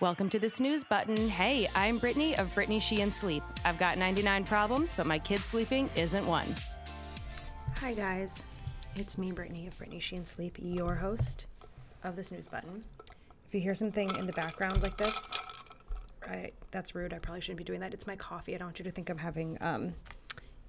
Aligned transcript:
Welcome 0.00 0.30
to 0.30 0.38
the 0.38 0.48
snooze 0.48 0.84
button. 0.84 1.28
Hey, 1.28 1.68
I'm 1.74 1.98
Brittany 1.98 2.38
of 2.38 2.54
Brittany 2.54 2.78
Sheehan 2.78 3.10
Sleep. 3.10 3.42
I've 3.64 3.80
got 3.80 3.98
99 3.98 4.44
problems, 4.44 4.94
but 4.96 5.06
my 5.06 5.18
kid 5.18 5.40
sleeping 5.40 5.90
isn't 5.96 6.24
one. 6.24 6.54
Hi, 7.78 7.94
guys. 7.94 8.44
It's 8.94 9.18
me, 9.18 9.32
Brittany 9.32 9.66
of 9.66 9.76
Brittany 9.76 9.98
Sheehan 9.98 10.24
Sleep, 10.24 10.56
your 10.62 10.94
host 10.94 11.46
of 12.04 12.14
the 12.14 12.22
snooze 12.22 12.46
button. 12.46 12.84
If 13.48 13.52
you 13.52 13.60
hear 13.60 13.74
something 13.74 14.14
in 14.14 14.26
the 14.26 14.32
background 14.34 14.84
like 14.84 14.96
this, 14.98 15.34
I, 16.24 16.52
that's 16.70 16.94
rude. 16.94 17.12
I 17.12 17.18
probably 17.18 17.40
shouldn't 17.40 17.58
be 17.58 17.64
doing 17.64 17.80
that. 17.80 17.92
It's 17.92 18.06
my 18.06 18.14
coffee. 18.14 18.54
I 18.54 18.58
don't 18.58 18.68
want 18.68 18.78
you 18.78 18.84
to 18.84 18.92
think 18.92 19.10
I'm 19.10 19.18
having, 19.18 19.58
um, 19.60 19.94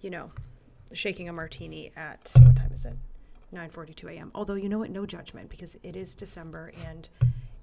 you 0.01 0.09
know, 0.09 0.31
shaking 0.91 1.29
a 1.29 1.33
martini 1.33 1.91
at 1.95 2.31
what 2.33 2.55
time 2.55 2.71
is 2.73 2.83
it? 2.83 2.95
9:42 3.53 4.11
a.m. 4.11 4.31
Although 4.33 4.55
you 4.55 4.69
know 4.69 4.79
what, 4.79 4.89
no 4.89 5.05
judgment 5.05 5.49
because 5.49 5.77
it 5.83 5.95
is 5.95 6.15
December 6.15 6.73
and 6.83 7.09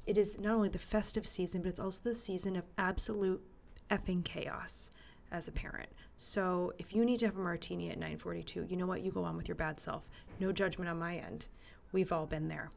it 0.06 0.16
is 0.16 0.38
not 0.38 0.54
only 0.54 0.68
the 0.68 0.78
festive 0.78 1.26
season, 1.26 1.62
but 1.62 1.68
it's 1.68 1.80
also 1.80 2.00
the 2.02 2.14
season 2.14 2.56
of 2.56 2.64
absolute 2.78 3.42
effing 3.90 4.24
chaos 4.24 4.90
as 5.30 5.48
a 5.48 5.52
parent. 5.52 5.88
So 6.16 6.72
if 6.78 6.94
you 6.94 7.04
need 7.04 7.20
to 7.20 7.26
have 7.26 7.36
a 7.36 7.40
martini 7.40 7.90
at 7.90 7.98
9:42, 7.98 8.70
you 8.70 8.76
know 8.76 8.86
what? 8.86 9.02
You 9.02 9.10
go 9.10 9.24
on 9.24 9.36
with 9.36 9.48
your 9.48 9.56
bad 9.56 9.80
self. 9.80 10.08
No 10.38 10.52
judgment 10.52 10.88
on 10.88 10.98
my 10.98 11.16
end. 11.16 11.48
We've 11.92 12.12
all 12.12 12.26
been 12.26 12.48
there. 12.48 12.70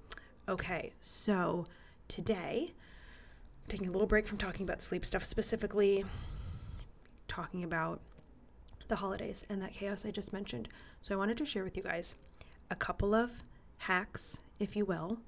Okay, 0.48 0.92
so 1.02 1.68
today, 2.08 2.74
I'm 3.64 3.70
taking 3.70 3.88
a 3.88 3.92
little 3.92 4.08
break 4.08 4.28
from 4.28 4.38
talking 4.38 4.64
about 4.64 4.82
sleep 4.82 5.06
stuff, 5.06 5.24
specifically 5.24 6.06
talking 7.28 7.64
about 7.64 8.02
the 8.88 8.98
holidays 8.98 9.46
and 9.48 9.62
that 9.62 9.74
chaos 9.74 10.06
I 10.06 10.12
just 10.12 10.34
mentioned. 10.34 10.68
So 11.02 11.14
I 11.14 11.18
wanted 11.18 11.38
to 11.38 11.46
share 11.46 11.64
with 11.64 11.78
you 11.78 11.84
guys 11.84 12.16
a 12.72 12.76
couple 12.76 13.14
of 13.14 13.44
hacks, 13.78 14.40
if 14.60 14.76
you 14.76 14.86
will, 14.86 15.20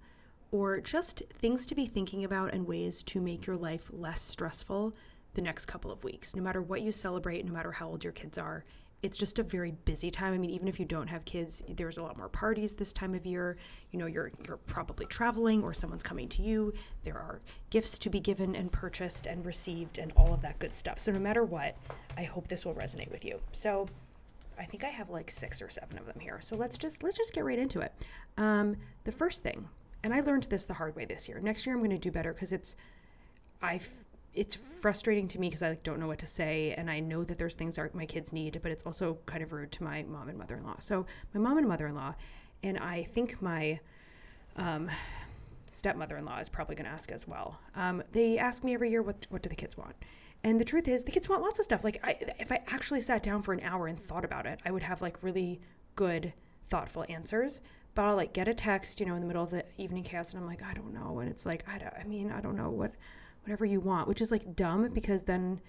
or 0.51 0.79
just 0.79 1.23
things 1.33 1.65
to 1.65 1.75
be 1.75 1.85
thinking 1.85 2.23
about 2.23 2.53
and 2.53 2.67
ways 2.67 3.03
to 3.03 3.21
make 3.21 3.45
your 3.45 3.55
life 3.55 3.89
less 3.91 4.21
stressful 4.21 4.93
the 5.33 5.41
next 5.41 5.65
couple 5.65 5.91
of 5.91 6.03
weeks. 6.03 6.35
No 6.35 6.43
matter 6.43 6.61
what 6.61 6.81
you 6.81 6.91
celebrate, 6.91 7.45
no 7.45 7.53
matter 7.53 7.71
how 7.71 7.87
old 7.87 8.03
your 8.03 8.13
kids 8.13 8.37
are, 8.37 8.65
it's 9.01 9.17
just 9.17 9.39
a 9.39 9.43
very 9.43 9.71
busy 9.71 10.11
time. 10.11 10.33
I 10.33 10.37
mean, 10.37 10.51
even 10.51 10.67
if 10.67 10.79
you 10.79 10.85
don't 10.85 11.07
have 11.07 11.25
kids, 11.25 11.63
there's 11.67 11.97
a 11.97 12.03
lot 12.03 12.17
more 12.17 12.29
parties 12.29 12.73
this 12.73 12.93
time 12.93 13.15
of 13.15 13.25
year. 13.25 13.57
You 13.89 13.97
know, 13.97 14.05
you're 14.05 14.31
you're 14.45 14.57
probably 14.57 15.05
traveling 15.07 15.63
or 15.63 15.73
someone's 15.73 16.03
coming 16.03 16.27
to 16.29 16.43
you. 16.43 16.73
There 17.03 17.17
are 17.17 17.41
gifts 17.71 17.97
to 17.99 18.09
be 18.09 18.19
given 18.19 18.55
and 18.55 18.71
purchased 18.71 19.25
and 19.25 19.43
received 19.45 19.97
and 19.97 20.11
all 20.15 20.33
of 20.33 20.41
that 20.43 20.59
good 20.59 20.75
stuff. 20.75 20.99
So 20.99 21.11
no 21.11 21.19
matter 21.19 21.43
what, 21.43 21.77
I 22.15 22.23
hope 22.23 22.47
this 22.47 22.63
will 22.63 22.75
resonate 22.75 23.09
with 23.09 23.25
you. 23.25 23.39
So 23.51 23.87
I 24.59 24.65
think 24.65 24.83
I 24.83 24.89
have 24.89 25.09
like 25.09 25.31
six 25.31 25.61
or 25.61 25.69
seven 25.69 25.97
of 25.97 26.05
them 26.05 26.19
here. 26.19 26.39
So 26.39 26.55
let's 26.55 26.77
just 26.77 27.01
let's 27.01 27.17
just 27.17 27.33
get 27.33 27.43
right 27.43 27.57
into 27.57 27.81
it. 27.81 27.93
Um, 28.37 28.77
the 29.03 29.11
first 29.11 29.41
thing 29.41 29.67
and 30.03 30.13
I 30.13 30.21
learned 30.21 30.43
this 30.43 30.65
the 30.65 30.75
hard 30.75 30.95
way 30.95 31.05
this 31.05 31.27
year. 31.27 31.39
Next 31.39 31.65
year 31.65 31.75
I'm 31.75 31.81
going 31.81 31.91
to 31.91 31.97
do 31.97 32.11
better 32.11 32.33
because 32.33 32.51
it's 32.51 32.75
I 33.61 33.79
it's 34.33 34.55
frustrating 34.55 35.27
to 35.27 35.39
me 35.39 35.49
because 35.49 35.61
I 35.61 35.69
like, 35.69 35.83
don't 35.83 35.99
know 35.99 36.07
what 36.07 36.19
to 36.19 36.27
say 36.27 36.73
and 36.77 36.89
I 36.89 36.99
know 37.01 37.23
that 37.23 37.37
there's 37.37 37.55
things 37.55 37.75
that 37.75 37.93
my 37.93 38.05
kids 38.05 38.31
need, 38.31 38.59
but 38.63 38.71
it's 38.71 38.85
also 38.85 39.17
kind 39.25 39.43
of 39.43 39.51
rude 39.51 39.71
to 39.73 39.83
my 39.83 40.03
mom 40.03 40.29
and 40.29 40.37
mother-in-law. 40.37 40.77
So 40.79 41.05
my 41.33 41.41
mom 41.41 41.57
and 41.57 41.67
mother-in-law 41.67 42.15
and 42.63 42.77
I 42.77 43.03
think 43.03 43.41
my 43.41 43.79
um, 44.55 44.89
stepmother-in-law 45.71 46.39
is 46.39 46.49
probably 46.49 46.75
going 46.75 46.85
to 46.85 46.91
ask 46.91 47.11
as 47.11 47.27
well. 47.27 47.59
Um, 47.75 48.03
they 48.11 48.37
ask 48.37 48.63
me 48.63 48.73
every 48.73 48.89
year 48.89 49.01
what 49.01 49.27
what 49.29 49.41
do 49.41 49.49
the 49.49 49.55
kids 49.55 49.77
want. 49.77 49.95
And 50.43 50.59
the 50.59 50.65
truth 50.65 50.87
is, 50.87 51.03
the 51.03 51.11
kids 51.11 51.29
want 51.29 51.43
lots 51.43 51.59
of 51.59 51.65
stuff. 51.65 51.83
Like, 51.83 51.99
I, 52.03 52.17
if 52.39 52.51
I 52.51 52.61
actually 52.67 53.01
sat 53.01 53.21
down 53.21 53.43
for 53.43 53.53
an 53.53 53.59
hour 53.61 53.85
and 53.85 53.99
thought 53.99 54.25
about 54.25 54.47
it, 54.47 54.59
I 54.65 54.71
would 54.71 54.81
have 54.81 54.99
like 54.99 55.21
really 55.21 55.61
good, 55.95 56.33
thoughtful 56.67 57.05
answers 57.09 57.61
but 57.93 58.03
I'll 58.03 58.15
like 58.15 58.33
get 58.33 58.47
a 58.47 58.53
text, 58.53 58.99
you 58.99 59.05
know, 59.05 59.15
in 59.15 59.21
the 59.21 59.27
middle 59.27 59.43
of 59.43 59.49
the 59.49 59.65
evening 59.77 60.03
chaos, 60.03 60.31
and 60.31 60.41
I'm 60.41 60.47
like, 60.47 60.63
I 60.63 60.73
don't 60.73 60.93
know, 60.93 61.19
and 61.19 61.29
it's 61.29 61.45
like, 61.45 61.65
I, 61.67 61.77
don't, 61.77 61.93
I 61.93 62.03
mean, 62.03 62.31
I 62.31 62.41
don't 62.41 62.55
know 62.55 62.69
what, 62.69 62.93
whatever 63.43 63.65
you 63.65 63.79
want, 63.79 64.07
which 64.07 64.21
is 64.21 64.31
like 64.31 64.55
dumb 64.55 64.89
because 64.93 65.23
then 65.23 65.61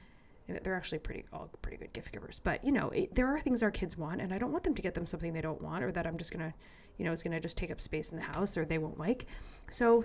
eh, 0.48 0.58
they're 0.62 0.76
actually 0.76 1.00
pretty 1.00 1.24
all 1.32 1.50
pretty 1.62 1.78
good 1.78 1.92
gift 1.92 2.12
givers. 2.12 2.40
But 2.42 2.64
you 2.64 2.72
know, 2.72 2.90
it, 2.90 3.14
there 3.14 3.26
are 3.26 3.40
things 3.40 3.62
our 3.62 3.70
kids 3.70 3.96
want, 3.96 4.20
and 4.20 4.32
I 4.32 4.38
don't 4.38 4.52
want 4.52 4.64
them 4.64 4.74
to 4.74 4.82
get 4.82 4.94
them 4.94 5.06
something 5.06 5.32
they 5.32 5.40
don't 5.40 5.60
want, 5.60 5.82
or 5.82 5.90
that 5.92 6.06
I'm 6.06 6.16
just 6.16 6.32
gonna, 6.32 6.54
you 6.96 7.04
know, 7.04 7.12
it's 7.12 7.22
gonna 7.22 7.40
just 7.40 7.56
take 7.56 7.70
up 7.70 7.80
space 7.80 8.10
in 8.10 8.16
the 8.18 8.24
house, 8.24 8.56
or 8.56 8.64
they 8.64 8.78
won't 8.78 8.98
like. 8.98 9.26
So, 9.70 10.04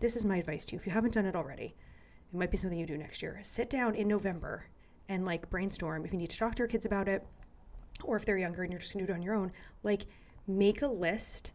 this 0.00 0.16
is 0.16 0.24
my 0.24 0.36
advice 0.36 0.66
to 0.66 0.72
you. 0.72 0.78
If 0.78 0.86
you 0.86 0.92
haven't 0.92 1.14
done 1.14 1.24
it 1.24 1.36
already, 1.36 1.74
it 2.32 2.36
might 2.36 2.50
be 2.50 2.56
something 2.58 2.78
you 2.78 2.86
do 2.86 2.98
next 2.98 3.22
year. 3.22 3.40
Sit 3.42 3.70
down 3.70 3.94
in 3.94 4.06
November 4.08 4.66
and 5.08 5.24
like 5.24 5.48
brainstorm 5.48 6.04
if 6.04 6.12
you 6.12 6.18
need 6.18 6.30
to 6.30 6.38
talk 6.38 6.56
to 6.56 6.58
your 6.58 6.68
kids 6.68 6.84
about 6.84 7.08
it, 7.08 7.26
or 8.02 8.16
if 8.16 8.26
they're 8.26 8.36
younger 8.36 8.62
and 8.62 8.72
you're 8.72 8.80
just 8.80 8.92
gonna 8.92 9.06
do 9.06 9.12
it 9.12 9.16
on 9.16 9.22
your 9.22 9.34
own, 9.34 9.50
like 9.82 10.06
make 10.46 10.82
a 10.82 10.86
list 10.86 11.52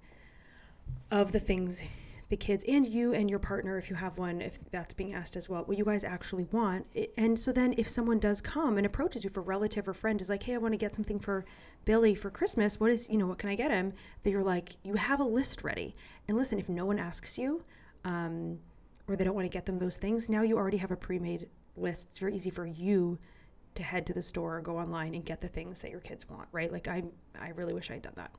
of 1.12 1.32
the 1.32 1.40
things 1.40 1.84
the 2.30 2.38
kids 2.38 2.64
and 2.68 2.88
you 2.88 3.12
and 3.12 3.28
your 3.28 3.40
partner, 3.40 3.78
if 3.80 3.90
you 3.90 3.96
have 3.96 4.18
one, 4.20 4.40
if 4.40 4.60
that's 4.72 4.94
being 4.94 5.14
asked 5.14 5.36
as 5.36 5.50
well, 5.50 5.64
what 5.64 5.78
you 5.78 5.84
guys 5.84 6.04
actually 6.04 6.46
want. 6.52 6.86
And 7.18 7.40
so 7.40 7.52
then 7.52 7.74
if 7.76 7.90
someone 7.90 8.20
does 8.20 8.40
come 8.40 8.78
and 8.78 8.86
approaches 8.86 9.24
you 9.24 9.32
for 9.32 9.42
relative 9.42 9.88
or 9.88 9.96
friend 9.96 10.22
is 10.22 10.30
like, 10.30 10.44
hey, 10.44 10.54
I 10.54 10.58
want 10.60 10.74
to 10.74 10.78
get 10.78 10.94
something 10.94 11.20
for 11.20 11.44
Billy 11.86 12.14
for 12.14 12.30
Christmas. 12.30 12.80
What 12.80 12.92
is, 12.92 13.10
you 13.10 13.18
know, 13.18 13.26
what 13.26 13.40
can 13.40 13.50
I 13.50 13.56
get 13.56 13.72
him? 13.72 13.94
That 14.24 14.30
you're 14.30 14.44
like, 14.44 14.76
you 14.84 14.94
have 14.94 15.20
a 15.20 15.24
list 15.24 15.64
ready. 15.64 15.96
And 16.28 16.38
listen, 16.38 16.60
if 16.60 16.70
no 16.70 16.86
one 16.86 17.00
asks 17.00 17.40
you, 17.40 17.64
um, 18.06 18.60
or 19.08 19.16
they 19.16 19.24
don't 19.24 19.36
want 19.36 19.46
to 19.46 19.50
get 19.50 19.66
them 19.66 19.80
those 19.80 19.98
things, 19.98 20.30
now 20.30 20.44
you 20.44 20.56
already 20.56 20.78
have 20.78 20.92
a 20.92 20.96
pre-made 20.96 21.50
list. 21.76 22.10
It's 22.10 22.20
very 22.20 22.36
easy 22.36 22.52
for 22.52 22.68
you 22.68 23.18
to 23.74 23.82
head 23.82 24.06
to 24.06 24.14
the 24.14 24.22
store 24.22 24.58
or 24.58 24.62
go 24.62 24.78
online 24.78 25.16
and 25.16 25.26
get 25.26 25.42
the 25.42 25.48
things 25.48 25.82
that 25.82 25.90
your 25.90 26.00
kids 26.00 26.30
want, 26.30 26.48
right? 26.52 26.72
Like 26.72 26.88
I 26.88 27.04
I 27.40 27.50
really 27.50 27.74
wish 27.74 27.90
I'd 27.90 28.02
done 28.02 28.14
that. 28.18 28.32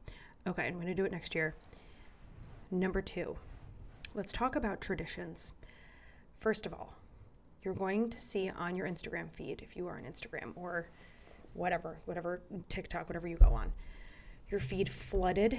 Okay, 0.46 0.66
I'm 0.66 0.74
going 0.74 0.86
to 0.86 0.94
do 0.94 1.04
it 1.04 1.12
next 1.12 1.34
year. 1.34 1.54
Number 2.70 3.02
two, 3.02 3.36
let's 4.14 4.32
talk 4.32 4.56
about 4.56 4.80
traditions. 4.80 5.52
First 6.38 6.64
of 6.64 6.72
all, 6.72 6.94
you're 7.62 7.74
going 7.74 8.08
to 8.08 8.18
see 8.18 8.48
on 8.48 8.74
your 8.74 8.86
Instagram 8.86 9.30
feed, 9.30 9.60
if 9.60 9.76
you 9.76 9.86
are 9.86 9.98
on 9.98 10.04
Instagram 10.04 10.52
or 10.54 10.88
whatever, 11.52 11.98
whatever 12.06 12.40
TikTok, 12.70 13.08
whatever 13.08 13.28
you 13.28 13.36
go 13.36 13.52
on, 13.52 13.72
your 14.48 14.60
feed 14.60 14.88
flooded 14.88 15.58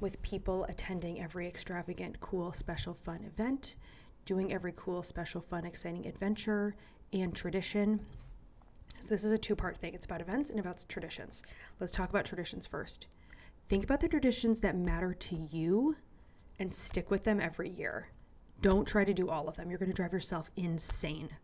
with 0.00 0.20
people 0.22 0.64
attending 0.64 1.20
every 1.20 1.46
extravagant, 1.46 2.20
cool, 2.20 2.52
special, 2.52 2.94
fun 2.94 3.22
event, 3.24 3.76
doing 4.24 4.52
every 4.52 4.72
cool, 4.74 5.04
special, 5.04 5.40
fun, 5.40 5.64
exciting 5.64 6.06
adventure 6.06 6.74
and 7.12 7.34
tradition. 7.36 8.00
So, 9.00 9.08
this 9.10 9.22
is 9.22 9.30
a 9.30 9.38
two 9.38 9.54
part 9.54 9.76
thing 9.76 9.94
it's 9.94 10.04
about 10.04 10.20
events 10.20 10.50
and 10.50 10.58
about 10.58 10.84
traditions. 10.88 11.44
Let's 11.78 11.92
talk 11.92 12.10
about 12.10 12.24
traditions 12.24 12.66
first. 12.66 13.06
Think 13.68 13.84
about 13.84 14.00
the 14.00 14.08
traditions 14.08 14.60
that 14.60 14.74
matter 14.74 15.12
to 15.12 15.36
you 15.36 15.96
and 16.58 16.74
stick 16.74 17.10
with 17.10 17.24
them 17.24 17.38
every 17.38 17.68
year. 17.68 18.08
Don't 18.62 18.88
try 18.88 19.04
to 19.04 19.12
do 19.12 19.28
all 19.28 19.46
of 19.46 19.56
them. 19.56 19.68
You're 19.68 19.78
going 19.78 19.90
to 19.90 19.94
drive 19.94 20.14
yourself 20.14 20.50
insane. 20.56 21.36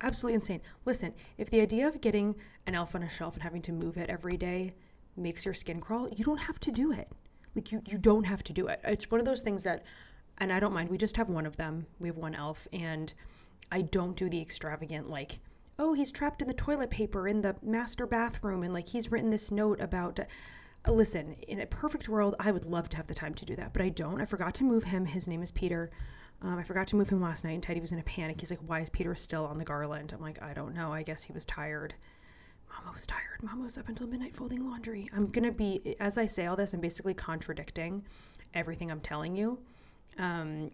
Absolutely 0.00 0.34
insane. 0.36 0.62
Listen, 0.86 1.12
if 1.36 1.50
the 1.50 1.60
idea 1.60 1.86
of 1.86 2.00
getting 2.00 2.36
an 2.66 2.74
elf 2.74 2.94
on 2.94 3.02
a 3.02 3.10
shelf 3.10 3.34
and 3.34 3.42
having 3.42 3.60
to 3.62 3.72
move 3.72 3.98
it 3.98 4.08
every 4.08 4.38
day 4.38 4.74
makes 5.14 5.44
your 5.44 5.52
skin 5.52 5.80
crawl, 5.80 6.08
you 6.08 6.24
don't 6.24 6.42
have 6.42 6.58
to 6.60 6.70
do 6.70 6.90
it. 6.90 7.08
Like 7.54 7.70
you 7.70 7.82
you 7.86 7.98
don't 7.98 8.24
have 8.24 8.42
to 8.44 8.52
do 8.52 8.66
it. 8.68 8.80
It's 8.84 9.10
one 9.10 9.20
of 9.20 9.26
those 9.26 9.42
things 9.42 9.64
that 9.64 9.84
and 10.38 10.52
I 10.52 10.60
don't 10.60 10.72
mind. 10.72 10.88
We 10.88 10.96
just 10.98 11.16
have 11.16 11.28
one 11.28 11.46
of 11.46 11.56
them. 11.56 11.86
We 11.98 12.08
have 12.08 12.16
one 12.16 12.34
elf 12.34 12.66
and 12.72 13.12
I 13.70 13.82
don't 13.82 14.16
do 14.16 14.30
the 14.30 14.40
extravagant 14.40 15.10
like 15.10 15.40
oh, 15.78 15.92
he's 15.92 16.10
trapped 16.10 16.40
in 16.40 16.48
the 16.48 16.54
toilet 16.54 16.90
paper 16.90 17.28
in 17.28 17.42
the 17.42 17.56
master 17.62 18.06
bathroom 18.06 18.62
and 18.62 18.72
like 18.72 18.88
he's 18.88 19.12
written 19.12 19.30
this 19.30 19.50
note 19.50 19.80
about 19.80 20.18
listen, 20.94 21.36
in 21.46 21.60
a 21.60 21.66
perfect 21.66 22.08
world, 22.08 22.34
I 22.38 22.50
would 22.50 22.64
love 22.64 22.88
to 22.90 22.96
have 22.96 23.06
the 23.06 23.14
time 23.14 23.34
to 23.34 23.44
do 23.44 23.56
that, 23.56 23.72
but 23.72 23.82
I 23.82 23.88
don't. 23.88 24.20
I 24.20 24.24
forgot 24.24 24.54
to 24.56 24.64
move 24.64 24.84
him. 24.84 25.06
His 25.06 25.26
name 25.26 25.42
is 25.42 25.50
Peter. 25.50 25.90
Um, 26.40 26.58
I 26.58 26.62
forgot 26.62 26.86
to 26.88 26.96
move 26.96 27.08
him 27.08 27.20
last 27.20 27.44
night, 27.44 27.52
and 27.52 27.62
Teddy 27.62 27.80
was 27.80 27.90
in 27.90 27.98
a 27.98 28.04
panic. 28.04 28.40
He's 28.40 28.50
like, 28.50 28.60
Why 28.64 28.80
is 28.80 28.90
Peter 28.90 29.14
still 29.14 29.44
on 29.46 29.58
the 29.58 29.64
garland? 29.64 30.12
I'm 30.12 30.20
like, 30.20 30.40
I 30.40 30.52
don't 30.52 30.74
know. 30.74 30.92
I 30.92 31.02
guess 31.02 31.24
he 31.24 31.32
was 31.32 31.44
tired. 31.44 31.94
Mama 32.70 32.92
was 32.92 33.06
tired. 33.06 33.42
Mama 33.42 33.64
was 33.64 33.76
up 33.78 33.88
until 33.88 34.06
midnight 34.06 34.36
folding 34.36 34.64
laundry. 34.64 35.08
I'm 35.14 35.28
going 35.28 35.44
to 35.44 35.52
be, 35.52 35.96
as 35.98 36.16
I 36.16 36.26
say 36.26 36.46
all 36.46 36.54
this, 36.56 36.74
I'm 36.74 36.80
basically 36.80 37.14
contradicting 37.14 38.04
everything 38.54 38.90
I'm 38.90 39.00
telling 39.00 39.34
you. 39.34 39.58
Um, 40.18 40.70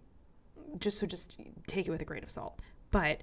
just 0.79 0.99
so 0.99 1.07
just 1.07 1.37
take 1.67 1.87
it 1.87 1.91
with 1.91 2.03
a 2.03 2.05
grain 2.05 2.23
of 2.23 2.31
salt. 2.31 2.61
But 2.91 3.23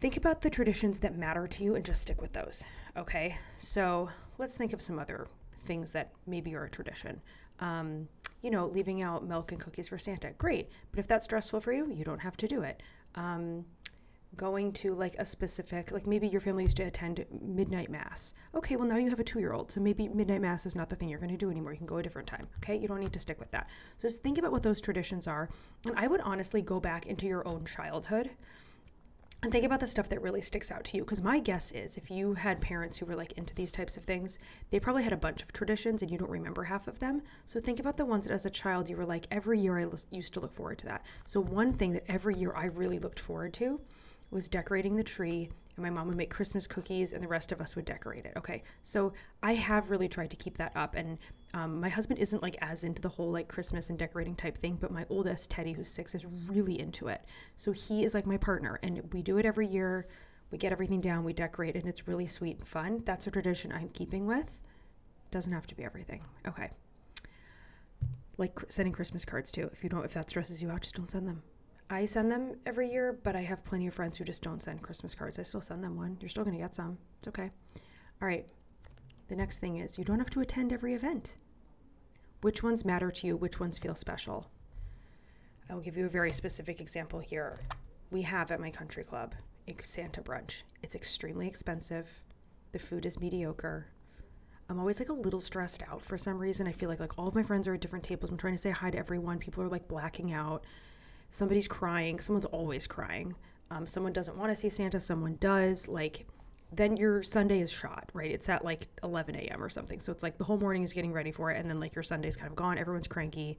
think 0.00 0.16
about 0.16 0.42
the 0.42 0.50
traditions 0.50 1.00
that 1.00 1.16
matter 1.16 1.46
to 1.46 1.64
you 1.64 1.74
and 1.74 1.84
just 1.84 2.02
stick 2.02 2.20
with 2.20 2.32
those. 2.32 2.64
Okay. 2.96 3.38
So 3.58 4.10
let's 4.38 4.56
think 4.56 4.72
of 4.72 4.82
some 4.82 4.98
other 4.98 5.28
things 5.66 5.92
that 5.92 6.12
maybe 6.26 6.54
are 6.54 6.64
a 6.64 6.70
tradition. 6.70 7.20
Um, 7.60 8.08
you 8.42 8.50
know, 8.50 8.66
leaving 8.66 9.02
out 9.02 9.26
milk 9.26 9.50
and 9.52 9.60
cookies 9.60 9.88
for 9.88 9.98
Santa, 9.98 10.30
great. 10.38 10.68
But 10.90 11.00
if 11.00 11.08
that's 11.08 11.24
stressful 11.24 11.60
for 11.60 11.72
you, 11.72 11.90
you 11.90 12.04
don't 12.04 12.20
have 12.20 12.36
to 12.38 12.48
do 12.48 12.62
it. 12.62 12.82
Um, 13.14 13.64
going 14.36 14.72
to 14.72 14.94
like 14.94 15.14
a 15.18 15.24
specific, 15.24 15.90
like 15.90 16.06
maybe 16.06 16.28
your 16.28 16.40
family 16.40 16.64
used 16.64 16.76
to 16.76 16.82
attend 16.82 17.24
midnight 17.40 17.90
mass. 17.90 18.34
Okay, 18.54 18.76
well 18.76 18.86
now 18.86 18.96
you 18.96 19.08
have 19.10 19.20
a 19.20 19.24
two 19.24 19.40
year 19.40 19.52
old, 19.52 19.72
so 19.72 19.80
maybe 19.80 20.08
midnight 20.08 20.42
mass 20.42 20.66
is 20.66 20.76
not 20.76 20.90
the 20.90 20.96
thing 20.96 21.08
you're 21.08 21.18
going 21.18 21.30
to 21.30 21.36
do 21.36 21.50
anymore. 21.50 21.72
You 21.72 21.78
can 21.78 21.86
go 21.86 21.98
a 21.98 22.02
different 22.02 22.28
time. 22.28 22.46
Okay, 22.58 22.76
you 22.76 22.86
don't 22.86 23.00
need 23.00 23.12
to 23.14 23.18
stick 23.18 23.40
with 23.40 23.50
that. 23.52 23.68
So 23.98 24.08
just 24.08 24.22
think 24.22 24.38
about 24.38 24.52
what 24.52 24.62
those 24.62 24.80
traditions 24.80 25.26
are. 25.26 25.48
And 25.84 25.98
I 25.98 26.06
would 26.06 26.20
honestly 26.20 26.60
go 26.60 26.80
back 26.80 27.06
into 27.06 27.26
your 27.26 27.46
own 27.48 27.64
childhood 27.64 28.30
and 29.46 29.52
think 29.52 29.64
about 29.64 29.78
the 29.78 29.86
stuff 29.86 30.08
that 30.08 30.20
really 30.20 30.42
sticks 30.42 30.72
out 30.72 30.82
to 30.82 30.96
you 30.96 31.04
because 31.04 31.22
my 31.22 31.38
guess 31.38 31.70
is 31.70 31.96
if 31.96 32.10
you 32.10 32.34
had 32.34 32.60
parents 32.60 32.98
who 32.98 33.06
were 33.06 33.14
like 33.14 33.30
into 33.34 33.54
these 33.54 33.70
types 33.70 33.96
of 33.96 34.02
things 34.02 34.40
they 34.70 34.80
probably 34.80 35.04
had 35.04 35.12
a 35.12 35.16
bunch 35.16 35.40
of 35.40 35.52
traditions 35.52 36.02
and 36.02 36.10
you 36.10 36.18
don't 36.18 36.32
remember 36.32 36.64
half 36.64 36.88
of 36.88 36.98
them. 36.98 37.22
So 37.44 37.60
think 37.60 37.78
about 37.78 37.96
the 37.96 38.04
ones 38.04 38.26
that 38.26 38.34
as 38.34 38.44
a 38.44 38.50
child 38.50 38.88
you 38.88 38.96
were 38.96 39.06
like 39.06 39.28
every 39.30 39.60
year 39.60 39.78
i 39.78 39.86
used 40.10 40.34
to 40.34 40.40
look 40.40 40.52
forward 40.52 40.78
to 40.78 40.86
that. 40.86 41.04
So 41.26 41.38
one 41.38 41.72
thing 41.74 41.92
that 41.92 42.02
every 42.08 42.34
year 42.34 42.54
i 42.56 42.64
really 42.64 42.98
looked 42.98 43.20
forward 43.20 43.54
to 43.54 43.80
was 44.32 44.48
decorating 44.48 44.96
the 44.96 45.04
tree 45.04 45.50
and 45.76 45.82
my 45.82 45.90
mom 45.90 46.08
would 46.08 46.16
make 46.16 46.30
Christmas 46.30 46.66
cookies, 46.66 47.12
and 47.12 47.22
the 47.22 47.28
rest 47.28 47.52
of 47.52 47.60
us 47.60 47.76
would 47.76 47.84
decorate 47.84 48.24
it. 48.24 48.32
Okay, 48.36 48.62
so 48.82 49.12
I 49.42 49.54
have 49.54 49.90
really 49.90 50.08
tried 50.08 50.30
to 50.30 50.36
keep 50.36 50.58
that 50.58 50.72
up, 50.74 50.94
and 50.94 51.18
um, 51.54 51.80
my 51.80 51.88
husband 51.88 52.18
isn't 52.18 52.42
like 52.42 52.56
as 52.60 52.82
into 52.82 53.02
the 53.02 53.10
whole 53.10 53.30
like 53.30 53.48
Christmas 53.48 53.90
and 53.90 53.98
decorating 53.98 54.34
type 54.34 54.58
thing, 54.58 54.78
but 54.80 54.90
my 54.90 55.06
oldest 55.08 55.50
Teddy, 55.50 55.72
who's 55.72 55.90
six, 55.90 56.14
is 56.14 56.24
really 56.24 56.78
into 56.78 57.08
it. 57.08 57.22
So 57.56 57.72
he 57.72 58.04
is 58.04 58.14
like 58.14 58.26
my 58.26 58.36
partner, 58.36 58.78
and 58.82 59.12
we 59.12 59.22
do 59.22 59.38
it 59.38 59.46
every 59.46 59.66
year. 59.66 60.06
We 60.50 60.58
get 60.58 60.72
everything 60.72 61.00
down, 61.00 61.24
we 61.24 61.32
decorate, 61.32 61.74
and 61.74 61.86
it's 61.86 62.06
really 62.06 62.26
sweet 62.26 62.58
and 62.58 62.68
fun. 62.68 63.02
That's 63.04 63.26
a 63.26 63.30
tradition 63.30 63.72
I'm 63.72 63.88
keeping 63.88 64.26
with. 64.26 64.58
Doesn't 65.30 65.52
have 65.52 65.66
to 65.66 65.74
be 65.74 65.84
everything. 65.84 66.22
Okay. 66.46 66.70
Like 68.38 68.58
sending 68.68 68.92
Christmas 68.92 69.24
cards 69.24 69.50
too. 69.50 69.70
If 69.72 69.82
you 69.82 69.90
don't, 69.90 70.04
if 70.04 70.14
that 70.14 70.30
stresses 70.30 70.62
you 70.62 70.70
out, 70.70 70.82
just 70.82 70.94
don't 70.94 71.10
send 71.10 71.26
them. 71.26 71.42
I 71.88 72.04
send 72.06 72.32
them 72.32 72.56
every 72.66 72.90
year, 72.90 73.16
but 73.22 73.36
I 73.36 73.42
have 73.42 73.64
plenty 73.64 73.86
of 73.86 73.94
friends 73.94 74.18
who 74.18 74.24
just 74.24 74.42
don't 74.42 74.62
send 74.62 74.82
Christmas 74.82 75.14
cards. 75.14 75.38
I 75.38 75.44
still 75.44 75.60
send 75.60 75.84
them 75.84 75.96
one. 75.96 76.16
You're 76.20 76.28
still 76.28 76.44
going 76.44 76.56
to 76.56 76.62
get 76.62 76.74
some. 76.74 76.98
It's 77.18 77.28
okay. 77.28 77.50
All 78.20 78.26
right. 78.26 78.46
The 79.28 79.36
next 79.36 79.58
thing 79.58 79.76
is 79.78 79.98
you 79.98 80.04
don't 80.04 80.18
have 80.18 80.30
to 80.30 80.40
attend 80.40 80.72
every 80.72 80.94
event. 80.94 81.36
Which 82.40 82.62
ones 82.62 82.84
matter 82.84 83.10
to 83.10 83.26
you? 83.26 83.36
Which 83.36 83.60
ones 83.60 83.78
feel 83.78 83.94
special? 83.94 84.50
I 85.70 85.74
will 85.74 85.80
give 85.80 85.96
you 85.96 86.06
a 86.06 86.10
very 86.10 86.32
specific 86.32 86.80
example 86.80 87.20
here. 87.20 87.60
We 88.10 88.22
have 88.22 88.50
at 88.50 88.60
my 88.60 88.70
country 88.70 89.04
club 89.04 89.34
a 89.68 89.74
Santa 89.82 90.22
brunch. 90.22 90.62
It's 90.82 90.94
extremely 90.94 91.46
expensive. 91.46 92.20
The 92.72 92.78
food 92.78 93.06
is 93.06 93.20
mediocre. 93.20 93.88
I'm 94.68 94.80
always 94.80 94.98
like 94.98 95.08
a 95.08 95.12
little 95.14 95.40
stressed 95.40 95.82
out 95.88 96.04
for 96.04 96.18
some 96.18 96.38
reason. 96.38 96.66
I 96.66 96.72
feel 96.72 96.88
like 96.88 97.00
like 97.00 97.18
all 97.18 97.28
of 97.28 97.34
my 97.34 97.42
friends 97.42 97.68
are 97.68 97.74
at 97.74 97.80
different 97.80 98.04
tables. 98.04 98.30
I'm 98.30 98.36
trying 98.36 98.54
to 98.56 98.62
say 98.62 98.70
hi 98.70 98.90
to 98.90 98.98
everyone. 98.98 99.38
People 99.38 99.62
are 99.62 99.68
like 99.68 99.88
blacking 99.88 100.32
out 100.32 100.64
somebody's 101.36 101.68
crying, 101.68 102.18
someone's 102.18 102.46
always 102.46 102.86
crying. 102.86 103.34
Um, 103.70 103.86
someone 103.86 104.12
doesn't 104.12 104.36
want 104.38 104.50
to 104.52 104.56
see 104.56 104.70
Santa, 104.70 104.98
someone 104.98 105.36
does. 105.38 105.86
Like, 105.86 106.26
then 106.72 106.96
your 106.96 107.22
Sunday 107.22 107.60
is 107.60 107.70
shot, 107.70 108.10
right? 108.14 108.30
It's 108.30 108.48
at 108.48 108.64
like 108.64 108.88
11 109.02 109.36
a.m. 109.36 109.62
or 109.62 109.68
something. 109.68 110.00
So 110.00 110.12
it's 110.12 110.22
like 110.22 110.38
the 110.38 110.44
whole 110.44 110.58
morning 110.58 110.82
is 110.82 110.92
getting 110.92 111.12
ready 111.12 111.32
for 111.32 111.50
it, 111.50 111.60
and 111.60 111.68
then 111.68 111.78
like 111.78 111.94
your 111.94 112.02
Sunday's 112.02 112.36
kind 112.36 112.50
of 112.50 112.56
gone. 112.56 112.78
Everyone's 112.78 113.06
cranky, 113.06 113.58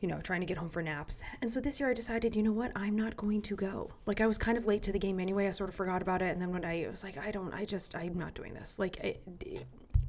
you 0.00 0.08
know, 0.08 0.20
trying 0.20 0.40
to 0.40 0.46
get 0.46 0.58
home 0.58 0.68
for 0.68 0.82
naps. 0.82 1.22
And 1.40 1.52
so 1.52 1.60
this 1.60 1.78
year 1.78 1.90
I 1.90 1.94
decided, 1.94 2.34
you 2.34 2.42
know 2.42 2.52
what? 2.52 2.72
I'm 2.74 2.96
not 2.96 3.16
going 3.16 3.42
to 3.42 3.54
go. 3.54 3.92
Like, 4.04 4.20
I 4.20 4.26
was 4.26 4.36
kind 4.36 4.58
of 4.58 4.66
late 4.66 4.82
to 4.84 4.92
the 4.92 4.98
game 4.98 5.20
anyway. 5.20 5.46
I 5.46 5.52
sort 5.52 5.70
of 5.70 5.76
forgot 5.76 6.02
about 6.02 6.22
it. 6.22 6.32
And 6.32 6.42
then 6.42 6.50
when 6.50 6.64
I 6.64 6.88
was 6.90 7.04
like, 7.04 7.18
I 7.18 7.30
don't, 7.30 7.54
I 7.54 7.64
just, 7.64 7.94
I'm 7.94 8.18
not 8.18 8.34
doing 8.34 8.54
this. 8.54 8.80
Like, 8.80 9.20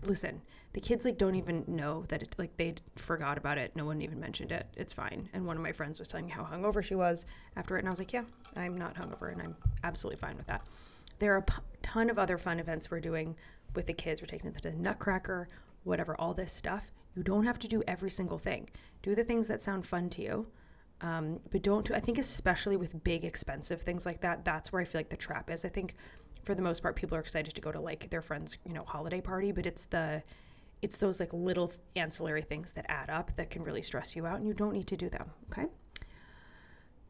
listen, 0.08 0.42
the 0.74 0.82
kids 0.82 1.06
like 1.06 1.18
don't 1.18 1.36
even 1.36 1.64
know 1.68 2.04
that 2.10 2.24
it 2.24 2.36
like 2.38 2.58
they 2.58 2.76
forgot 2.96 3.38
about 3.38 3.58
it. 3.58 3.76
No 3.76 3.86
one 3.86 4.02
even 4.02 4.20
mentioned 4.20 4.52
it. 4.52 4.68
It's 4.76 4.94
fine. 4.94 5.30
And 5.34 5.46
one 5.46 5.56
of 5.56 5.64
my 5.64 5.72
friends 5.72 6.00
was 6.00 6.08
telling 6.08 6.26
me 6.26 6.32
how 6.32 6.44
hungover 6.44 6.84
she 6.84 6.96
was 6.96 7.26
after 7.56 7.76
it, 7.76 7.80
and 7.80 7.88
I 7.88 7.92
was 7.92 8.00
like, 8.00 8.14
yeah, 8.14 8.24
I'm 8.56 8.78
not 8.78 8.96
hungover, 8.96 9.32
and 9.32 9.42
I'm 9.42 9.56
absolutely 9.84 10.20
fine 10.20 10.38
with 10.38 10.48
that. 10.48 10.68
There 11.20 11.34
are 11.34 11.46
a 11.48 11.62
ton 11.82 12.10
of 12.10 12.18
other 12.18 12.38
fun 12.38 12.60
events 12.60 12.90
we're 12.90 13.00
doing 13.00 13.36
with 13.76 13.86
the 13.86 13.94
kids. 13.94 14.22
We're 14.22 14.28
taking 14.28 14.52
them 14.52 14.62
to 14.62 14.72
the 14.72 14.76
Nutcracker, 14.76 15.48
whatever, 15.84 16.16
all 16.20 16.34
this 16.34 16.52
stuff. 16.52 16.92
You 17.16 17.24
don't 17.24 17.46
have 17.46 17.60
to 17.60 17.68
do 17.68 17.84
every 17.88 18.10
single 18.10 18.40
thing. 18.40 18.70
Do 19.04 19.14
the 19.16 19.24
things 19.24 19.48
that 19.48 19.62
sound 19.62 19.86
fun 19.86 20.10
to 20.12 20.22
you. 20.22 20.48
Um, 21.02 21.42
but 21.52 21.62
don't 21.62 21.86
do, 21.86 21.94
I 21.94 22.00
think 22.00 22.18
especially 22.18 22.78
with 22.78 23.04
big 23.04 23.26
expensive 23.26 23.82
things 23.82 24.06
like 24.06 24.22
that, 24.22 24.46
that's 24.46 24.72
where 24.72 24.82
I 24.82 24.86
feel 24.86 25.00
like 25.00 25.10
the 25.10 25.18
trap 25.18 25.50
is. 25.50 25.66
I 25.66 25.70
think 25.70 25.96
for 26.44 26.56
the 26.56 26.62
most 26.62 26.82
part, 26.82 26.96
people 26.96 27.18
are 27.18 27.22
excited 27.22 27.54
to 27.56 27.62
go 27.62 27.72
to 27.72 27.80
like 27.80 28.10
their 28.10 28.22
friend's, 28.22 28.58
you 28.66 28.74
know, 28.74 28.84
holiday 28.84 29.22
party, 29.22 29.52
but 29.52 29.66
it's 29.66 29.86
the 29.86 30.24
it's 30.82 30.98
those 30.98 31.20
like 31.20 31.32
little 31.32 31.72
ancillary 31.96 32.42
things 32.42 32.74
that 32.74 32.86
add 32.90 33.10
up 33.10 33.36
that 33.38 33.50
can 33.50 33.64
really 33.64 33.82
stress 33.82 34.18
you 34.18 34.26
out 34.26 34.38
and 34.38 34.48
you 34.48 34.54
don't 34.54 34.74
need 34.74 34.88
to 34.88 34.98
do 34.98 35.10
them, 35.10 35.32
okay? 35.50 35.68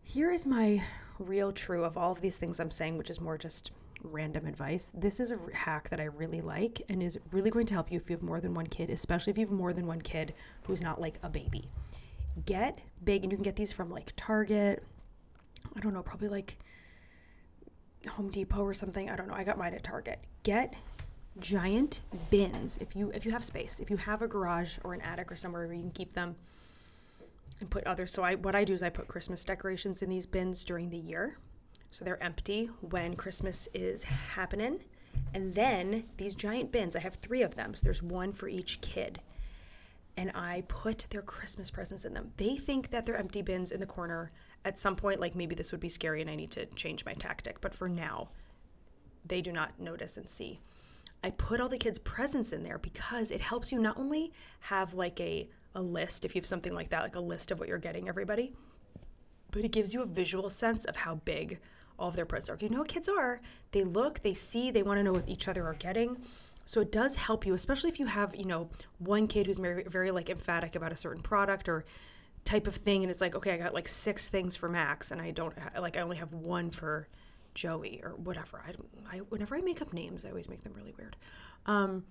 Here 0.04 0.32
is 0.32 0.46
my 0.46 0.84
real 1.18 1.52
true 1.52 1.84
of 1.84 1.98
all 1.98 2.12
of 2.12 2.22
these 2.22 2.38
things 2.38 2.60
I'm 2.60 2.70
saying, 2.70 2.98
which 3.00 3.10
is 3.10 3.20
more 3.20 3.36
just 3.36 3.72
random 4.04 4.46
advice. 4.46 4.92
This 4.94 5.20
is 5.20 5.32
a 5.32 5.40
hack 5.54 5.90
that 5.90 6.00
I 6.00 6.04
really 6.04 6.42
like 6.42 6.84
and 6.88 7.02
is 7.02 7.18
really 7.32 7.50
going 7.50 7.66
to 7.66 7.74
help 7.74 7.92
you 7.92 7.98
if 7.98 8.10
you 8.10 8.16
have 8.16 8.22
more 8.22 8.40
than 8.40 8.54
one 8.54 8.68
kid, 8.68 8.92
especially 8.92 9.32
if 9.32 9.38
you 9.38 9.46
have 9.46 9.54
more 9.54 9.74
than 9.74 9.88
one 9.88 10.02
kid 10.02 10.36
who's 10.68 10.82
not 10.82 11.02
like 11.02 11.18
a 11.24 11.30
baby. 11.30 11.70
Get 12.46 12.80
big, 13.04 13.24
and 13.24 13.32
you 13.32 13.38
can 13.38 13.44
get 13.44 13.56
these 13.56 13.72
from 13.72 13.90
like 13.90 14.14
Target. 14.16 14.84
I 15.76 15.80
don't 15.80 15.94
know, 15.94 16.04
probably 16.04 16.30
like 16.30 16.58
Home 18.12 18.30
Depot 18.30 18.64
or 18.64 18.74
something. 18.74 19.10
I 19.10 19.16
don't 19.16 19.28
know. 19.28 19.34
I 19.34 19.44
got 19.44 19.58
mine 19.58 19.74
at 19.74 19.84
Target. 19.84 20.20
Get 20.44 20.76
giant 21.40 22.02
bins 22.30 22.78
if 22.78 22.96
you 22.96 23.10
if 23.12 23.26
you 23.26 23.32
have 23.32 23.44
space. 23.44 23.80
If 23.80 23.90
you 23.90 23.98
have 23.98 24.22
a 24.22 24.28
garage 24.28 24.78
or 24.84 24.94
an 24.94 25.02
attic 25.02 25.32
or 25.32 25.36
somewhere 25.36 25.66
where 25.66 25.76
you 25.76 25.82
can 25.82 25.92
keep 25.92 26.14
them 26.14 26.36
and 27.60 27.70
put 27.70 27.86
other 27.86 28.06
so 28.08 28.24
I 28.24 28.36
what 28.36 28.56
I 28.56 28.64
do 28.64 28.74
is 28.74 28.84
I 28.84 28.90
put 28.90 29.08
Christmas 29.08 29.44
decorations 29.44 30.02
in 30.02 30.10
these 30.10 30.26
bins 30.26 30.64
during 30.64 30.90
the 30.90 30.98
year. 30.98 31.38
So 31.92 32.04
they're 32.04 32.22
empty 32.22 32.70
when 32.82 33.16
Christmas 33.16 33.70
is 33.74 34.04
happening. 34.04 34.80
And 35.34 35.54
then 35.54 36.06
these 36.18 36.34
giant 36.34 36.72
bins, 36.72 36.96
I 36.96 37.00
have 37.00 37.16
3 37.16 37.44
of 37.44 37.56
them. 37.56 37.76
So 37.76 37.82
there's 37.84 38.02
one 38.02 38.34
for 38.34 38.48
each 38.48 38.82
kid. 38.82 39.22
And 40.16 40.32
I 40.36 40.64
put 40.68 41.08
their 41.10 41.22
Christmas 41.22 41.72
presents 41.72 42.06
in 42.06 42.14
them. 42.14 42.32
They 42.38 42.56
think 42.58 42.92
that 42.92 43.06
they're 43.06 43.18
empty 43.18 43.42
bins 43.42 43.72
in 43.72 43.80
the 43.80 43.86
corner 43.86 44.32
at 44.64 44.78
some 44.78 44.96
point, 44.96 45.20
like 45.20 45.36
maybe 45.36 45.56
this 45.56 45.72
would 45.72 45.82
be 45.82 45.90
scary 45.90 46.22
and 46.22 46.30
I 46.30 46.36
need 46.36 46.52
to 46.52 46.66
change 46.68 47.06
my 47.06 47.14
tactic. 47.14 47.60
But 47.62 47.74
for 47.74 47.90
now, 47.90 48.30
they 49.26 49.42
do 49.42 49.52
not 49.52 49.80
notice 49.80 50.18
and 50.18 50.30
see. 50.30 50.62
I 51.24 51.32
put 51.32 51.62
all 51.62 51.70
the 51.70 51.78
kids' 51.78 52.00
presents 52.00 52.52
in 52.52 52.64
there 52.64 52.78
because 52.78 53.32
it 53.32 53.42
helps 53.42 53.72
you 53.72 53.80
not 53.80 53.98
only 53.98 54.34
have 54.62 54.94
like 54.94 55.20
a, 55.20 55.48
a 55.74 55.82
list, 55.82 56.26
if 56.26 56.36
you 56.36 56.42
have 56.42 56.48
something 56.48 56.74
like 56.76 56.90
that, 56.90 57.04
like 57.04 57.16
a 57.16 57.22
list 57.22 57.50
of 57.50 57.60
what 57.60 57.70
you're 57.70 57.78
getting 57.78 58.08
everybody, 58.08 58.54
but 59.52 59.64
it 59.64 59.72
gives 59.72 59.94
you 59.94 60.02
a 60.02 60.06
visual 60.06 60.50
sense 60.50 60.84
of 60.86 60.98
how 60.98 61.16
big 61.16 61.60
all 61.98 62.10
of 62.10 62.16
their 62.16 62.26
presents 62.26 62.50
are. 62.50 62.66
You 62.66 62.70
know 62.70 62.80
what 62.80 62.88
kids 62.90 63.08
are? 63.08 63.40
They 63.72 63.84
look, 63.84 64.22
they 64.22 64.34
see, 64.34 64.72
they 64.72 64.84
want 64.84 65.00
to 65.00 65.04
know 65.04 65.14
what 65.14 65.30
each 65.30 65.48
other 65.48 65.66
are 65.66 65.76
getting. 65.76 66.18
So 66.66 66.82
it 66.82 66.92
does 66.92 67.18
help 67.18 67.46
you, 67.46 67.54
especially 67.54 67.90
if 67.90 68.00
you 68.00 68.06
have, 68.06 68.36
you 68.36 68.46
know, 68.46 68.70
one 68.98 69.28
kid 69.28 69.48
who's 69.48 69.58
very, 69.58 69.84
very 69.84 70.12
like 70.12 70.30
emphatic 70.30 70.76
about 70.76 70.92
a 70.92 70.98
certain 70.98 71.22
product 71.22 71.68
or 71.68 71.86
type 72.46 72.68
of 72.68 72.76
thing 72.76 73.04
and 73.04 73.10
it's 73.10 73.22
like 73.22 73.36
okay 73.36 73.54
i 73.54 73.58
got 73.58 73.74
like 73.74 73.88
six 73.88 74.28
things 74.28 74.54
for 74.54 74.68
max 74.68 75.12
and 75.12 75.22
i 75.22 75.32
don't 75.32 75.56
like 75.80 75.96
i 75.96 76.02
only 76.02 76.18
have 76.18 76.34
one 76.34 76.70
for 76.70 77.08
joey 77.54 78.02
or 78.04 78.12
whatever. 78.12 78.64
I, 78.68 79.18
I 79.18 79.20
whenever 79.30 79.56
i 79.56 79.62
make 79.62 79.82
up 79.82 79.94
names 79.94 80.26
i 80.26 80.30
always 80.30 80.50
make 80.50 80.64
them 80.64 80.74
really 80.76 80.94
weird. 80.98 81.16
Um, 81.66 82.04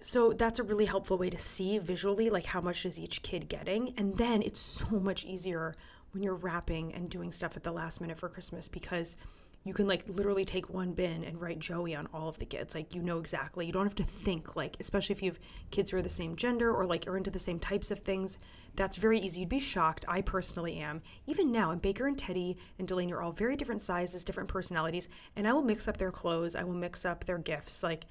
so 0.00 0.32
that's 0.32 0.60
a 0.60 0.62
really 0.62 0.84
helpful 0.84 1.18
way 1.18 1.30
to 1.30 1.38
see 1.38 1.78
visually 1.78 2.30
like 2.30 2.46
how 2.46 2.60
much 2.60 2.86
is 2.86 3.00
each 3.00 3.22
kid 3.22 3.48
getting 3.48 3.94
and 3.96 4.16
then 4.16 4.42
it's 4.42 4.60
so 4.60 5.00
much 5.00 5.24
easier 5.24 5.74
when 6.12 6.22
you're 6.22 6.34
wrapping 6.34 6.94
and 6.94 7.10
doing 7.10 7.32
stuff 7.32 7.56
at 7.56 7.64
the 7.64 7.72
last 7.72 8.00
minute 8.00 8.18
for 8.18 8.28
christmas 8.28 8.68
because 8.68 9.16
you 9.64 9.74
can 9.74 9.86
like 9.86 10.04
literally 10.08 10.44
take 10.44 10.70
one 10.70 10.92
bin 10.92 11.24
and 11.24 11.40
write 11.40 11.58
Joey 11.58 11.94
on 11.94 12.08
all 12.12 12.28
of 12.28 12.38
the 12.38 12.46
kids. 12.46 12.74
Like 12.74 12.94
you 12.94 13.02
know 13.02 13.18
exactly. 13.18 13.66
You 13.66 13.72
don't 13.72 13.84
have 13.86 13.94
to 13.96 14.02
think 14.02 14.56
like, 14.56 14.76
especially 14.80 15.14
if 15.14 15.22
you 15.22 15.30
have 15.30 15.40
kids 15.70 15.90
who 15.90 15.98
are 15.98 16.02
the 16.02 16.08
same 16.08 16.36
gender 16.36 16.72
or 16.72 16.86
like 16.86 17.06
are 17.06 17.16
into 17.16 17.30
the 17.30 17.38
same 17.38 17.58
types 17.58 17.90
of 17.90 18.00
things. 18.00 18.38
That's 18.76 18.96
very 18.96 19.20
easy. 19.20 19.40
You'd 19.40 19.48
be 19.48 19.58
shocked. 19.58 20.04
I 20.08 20.22
personally 20.22 20.78
am. 20.78 21.02
Even 21.26 21.50
now, 21.50 21.70
and 21.70 21.82
Baker 21.82 22.06
and 22.06 22.18
Teddy 22.18 22.56
and 22.78 22.86
Delaney 22.86 23.12
are 23.12 23.20
all 23.20 23.32
very 23.32 23.56
different 23.56 23.82
sizes, 23.82 24.24
different 24.24 24.48
personalities, 24.48 25.08
and 25.34 25.46
I 25.48 25.52
will 25.52 25.62
mix 25.62 25.88
up 25.88 25.98
their 25.98 26.12
clothes. 26.12 26.54
I 26.54 26.64
will 26.64 26.74
mix 26.74 27.04
up 27.04 27.24
their 27.24 27.38
gifts. 27.38 27.82
Like 27.82 28.06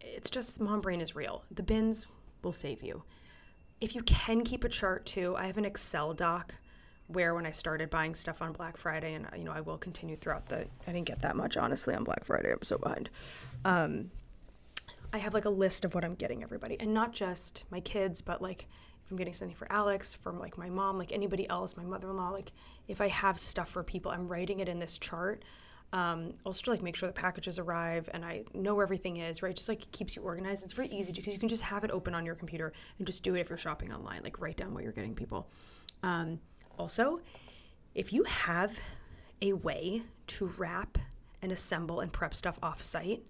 it's 0.00 0.28
just 0.28 0.60
mom 0.60 0.80
brain 0.80 1.00
is 1.00 1.16
real. 1.16 1.44
The 1.50 1.62
bins 1.62 2.06
will 2.42 2.52
save 2.52 2.82
you. 2.82 3.04
If 3.80 3.94
you 3.94 4.02
can 4.02 4.44
keep 4.44 4.64
a 4.64 4.68
chart 4.68 5.06
too, 5.06 5.34
I 5.36 5.46
have 5.46 5.58
an 5.58 5.64
Excel 5.64 6.12
doc 6.12 6.54
where 7.06 7.34
when 7.34 7.46
I 7.46 7.50
started 7.50 7.90
buying 7.90 8.14
stuff 8.14 8.40
on 8.40 8.52
Black 8.52 8.76
Friday, 8.76 9.14
and 9.14 9.26
you 9.36 9.44
know 9.44 9.52
I 9.52 9.60
will 9.60 9.78
continue 9.78 10.16
throughout 10.16 10.46
the. 10.46 10.66
I 10.86 10.92
didn't 10.92 11.06
get 11.06 11.20
that 11.20 11.36
much 11.36 11.56
honestly 11.56 11.94
on 11.94 12.04
Black 12.04 12.24
Friday. 12.24 12.52
I'm 12.52 12.62
so 12.62 12.78
behind. 12.78 13.10
Um, 13.64 14.10
I 15.12 15.18
have 15.18 15.34
like 15.34 15.44
a 15.44 15.50
list 15.50 15.84
of 15.84 15.94
what 15.94 16.04
I'm 16.04 16.14
getting 16.14 16.42
everybody, 16.42 16.76
and 16.80 16.94
not 16.94 17.12
just 17.12 17.64
my 17.70 17.80
kids, 17.80 18.22
but 18.22 18.40
like 18.40 18.66
if 19.04 19.10
I'm 19.10 19.16
getting 19.16 19.34
something 19.34 19.56
for 19.56 19.70
Alex, 19.70 20.14
from 20.14 20.38
like 20.38 20.56
my 20.56 20.70
mom, 20.70 20.98
like 20.98 21.12
anybody 21.12 21.48
else, 21.48 21.76
my 21.76 21.84
mother-in-law, 21.84 22.30
like 22.30 22.52
if 22.88 23.00
I 23.00 23.08
have 23.08 23.38
stuff 23.38 23.68
for 23.68 23.82
people, 23.82 24.10
I'm 24.10 24.28
writing 24.28 24.60
it 24.60 24.68
in 24.68 24.78
this 24.78 24.96
chart. 24.98 25.44
Um, 25.92 26.32
also 26.44 26.62
to 26.62 26.70
like 26.70 26.82
make 26.82 26.96
sure 26.96 27.06
the 27.08 27.12
packages 27.12 27.58
arrive 27.58 28.08
and 28.12 28.24
I 28.24 28.42
know 28.52 28.74
where 28.74 28.82
everything 28.82 29.18
is, 29.18 29.42
right? 29.42 29.54
Just 29.54 29.68
like 29.68 29.82
it 29.82 29.92
keeps 29.92 30.16
you 30.16 30.22
organized. 30.22 30.64
It's 30.64 30.72
very 30.72 30.88
easy 30.88 31.12
because 31.12 31.34
you 31.34 31.38
can 31.38 31.48
just 31.48 31.62
have 31.64 31.84
it 31.84 31.92
open 31.92 32.14
on 32.14 32.26
your 32.26 32.34
computer 32.34 32.72
and 32.98 33.06
just 33.06 33.22
do 33.22 33.36
it 33.36 33.40
if 33.40 33.48
you're 33.48 33.58
shopping 33.58 33.92
online. 33.92 34.22
Like 34.24 34.40
write 34.40 34.56
down 34.56 34.74
what 34.74 34.82
you're 34.82 34.92
getting 34.92 35.14
people. 35.14 35.48
Um, 36.02 36.40
also, 36.78 37.20
if 37.94 38.12
you 38.12 38.24
have 38.24 38.78
a 39.40 39.52
way 39.52 40.02
to 40.26 40.46
wrap 40.58 40.98
and 41.42 41.52
assemble 41.52 42.00
and 42.00 42.12
prep 42.12 42.34
stuff 42.34 42.58
offsite, 42.62 43.20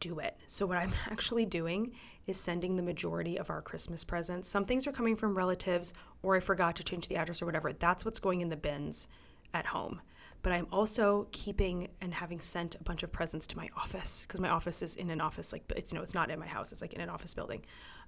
do 0.00 0.18
it. 0.18 0.36
So, 0.46 0.66
what 0.66 0.78
I'm 0.78 0.94
actually 1.10 1.44
doing 1.44 1.92
is 2.26 2.38
sending 2.38 2.76
the 2.76 2.82
majority 2.82 3.36
of 3.36 3.50
our 3.50 3.60
Christmas 3.60 4.04
presents. 4.04 4.48
Some 4.48 4.64
things 4.64 4.86
are 4.86 4.92
coming 4.92 5.16
from 5.16 5.36
relatives, 5.36 5.92
or 6.22 6.36
I 6.36 6.40
forgot 6.40 6.76
to 6.76 6.84
change 6.84 7.08
the 7.08 7.16
address 7.16 7.42
or 7.42 7.46
whatever. 7.46 7.72
That's 7.72 8.04
what's 8.04 8.18
going 8.18 8.40
in 8.40 8.48
the 8.48 8.56
bins 8.56 9.08
at 9.52 9.66
home. 9.66 10.00
But 10.42 10.52
I'm 10.52 10.68
also 10.70 11.26
keeping 11.32 11.88
and 12.00 12.14
having 12.14 12.40
sent 12.40 12.76
a 12.76 12.84
bunch 12.84 13.02
of 13.02 13.10
presents 13.10 13.46
to 13.48 13.56
my 13.56 13.68
office 13.76 14.24
because 14.26 14.40
my 14.40 14.48
office 14.48 14.82
is 14.82 14.94
in 14.94 15.10
an 15.10 15.20
office, 15.20 15.52
like 15.52 15.64
it's 15.74 15.92
you 15.92 15.98
know, 15.98 16.02
it's 16.02 16.14
not 16.14 16.30
in 16.30 16.38
my 16.38 16.46
house, 16.46 16.70
it's 16.70 16.80
like 16.80 16.92
in 16.92 17.00
an 17.00 17.08
office 17.08 17.34
building. 17.34 17.64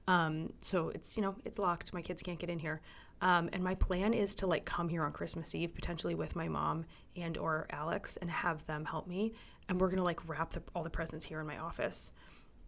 Um, 0.06 0.52
so 0.62 0.90
it's 0.90 1.16
you 1.16 1.22
know, 1.22 1.34
it's 1.44 1.58
locked. 1.58 1.92
My 1.92 2.02
kids 2.02 2.22
can't 2.22 2.38
get 2.38 2.49
in 2.49 2.60
here 2.60 2.80
Um, 3.23 3.50
and 3.53 3.62
my 3.62 3.75
plan 3.75 4.15
is 4.15 4.35
to 4.37 4.47
like 4.47 4.65
come 4.65 4.89
here 4.89 5.05
on 5.05 5.12
Christmas 5.12 5.55
Eve, 5.55 5.75
potentially 5.75 6.15
with 6.15 6.35
my 6.35 6.49
mom 6.49 6.87
and 7.17 7.37
or 7.37 7.67
Alex, 7.71 8.17
and 8.17 8.31
have 8.31 8.67
them 8.67 8.87
help 8.87 9.07
me. 9.07 9.35
And 9.69 9.81
we're 9.81 9.91
gonna 9.91 10.05
like 10.05 10.29
wrap 10.29 10.50
the, 10.50 10.62
all 10.75 10.83
the 10.83 10.91
presents 10.91 11.27
here 11.27 11.41
in 11.41 11.47
my 11.47 11.59
office, 11.59 12.12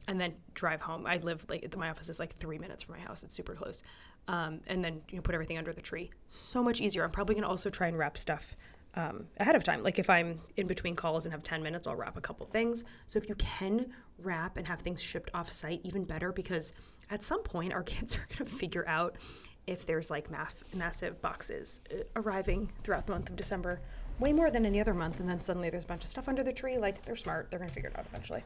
and 0.07 0.21
then 0.21 0.35
drive 0.55 0.83
home. 0.83 1.07
I 1.07 1.19
live 1.19 1.47
like 1.49 1.77
my 1.77 1.91
office 1.91 2.09
is 2.09 2.21
like 2.21 2.33
three 2.33 2.59
minutes 2.59 2.83
from 2.83 2.97
my 2.97 3.01
house. 3.01 3.23
It's 3.23 3.35
super 3.35 3.55
close. 3.55 3.83
Um, 4.29 4.61
and 4.67 4.85
then 4.85 5.03
you 5.09 5.17
know 5.17 5.23
put 5.23 5.35
everything 5.35 5.59
under 5.59 5.73
the 5.73 5.83
tree. 5.83 6.11
So 6.29 6.63
much 6.63 6.81
easier. 6.81 7.05
I'm 7.05 7.11
probably 7.11 7.35
gonna 7.35 7.49
also 7.49 7.71
try 7.71 7.89
and 7.89 7.99
wrap 7.99 8.19
stuff 8.19 8.55
um, 8.95 9.27
ahead 9.39 9.57
of 9.57 9.65
time. 9.65 9.83
Like 9.83 9.99
if 9.99 10.11
I'm 10.11 10.41
in 10.57 10.67
between 10.67 10.97
calls 10.97 11.25
and 11.25 11.33
have 11.33 11.43
10 11.43 11.63
minutes, 11.63 11.87
I'll 11.87 11.97
wrap 11.97 12.17
a 12.17 12.21
couple 12.21 12.47
things. 12.47 12.85
So 13.07 13.19
if 13.19 13.29
you 13.29 13.35
can 13.37 13.93
wrap 14.19 14.57
and 14.57 14.67
have 14.67 14.81
things 14.81 15.01
shipped 15.01 15.31
off 15.33 15.51
site, 15.51 15.81
even 15.83 16.05
better 16.05 16.33
because 16.33 16.73
at 17.11 17.23
some 17.23 17.43
point 17.43 17.73
our 17.73 17.83
kids 17.83 18.15
are 18.17 18.27
going 18.37 18.51
to 18.51 18.57
figure 18.57 18.87
out 18.87 19.17
if 19.67 19.87
there's 19.87 20.11
like 20.11 20.29
massive 20.75 21.23
boxes 21.23 21.81
uh, 21.91 22.03
arriving 22.17 22.73
throughout 22.83 23.07
the 23.07 23.13
month 23.13 23.31
of 23.31 23.37
December, 23.37 23.81
way 24.19 24.33
more 24.33 24.51
than 24.51 24.67
any 24.67 24.81
other 24.81 24.95
month. 24.95 25.21
And 25.21 25.29
then 25.29 25.41
suddenly 25.41 25.71
there's 25.71 25.85
a 25.85 25.87
bunch 25.87 26.05
of 26.05 26.11
stuff 26.11 26.29
under 26.29 26.43
the 26.43 26.53
tree. 26.53 26.79
Like 26.79 27.03
they're 27.03 27.17
smart, 27.17 27.51
they're 27.51 27.61
to 27.61 27.69
figure 27.69 27.91
it 27.91 27.99
out 27.99 28.07
eventually. 28.07 28.43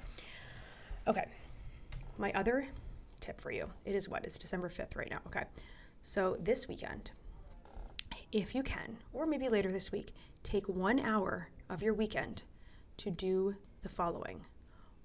Okay. 1.06 1.26
My 2.18 2.32
other 2.32 2.68
tip 3.20 3.40
for 3.40 3.50
you 3.50 3.70
it 3.84 3.94
is 3.94 4.08
what? 4.08 4.24
It's 4.24 4.38
December 4.38 4.68
5th 4.68 4.96
right 4.96 5.10
now. 5.10 5.20
Okay. 5.26 5.44
So 6.02 6.36
this 6.40 6.68
weekend, 6.68 7.10
if 8.30 8.54
you 8.54 8.62
can, 8.62 8.98
or 9.12 9.26
maybe 9.26 9.48
later 9.48 9.72
this 9.72 9.90
week, 9.90 10.12
take 10.42 10.68
one 10.68 11.00
hour 11.00 11.48
of 11.68 11.82
your 11.82 11.94
weekend 11.94 12.44
to 12.98 13.10
do 13.10 13.56
the 13.82 13.88
following 13.88 14.44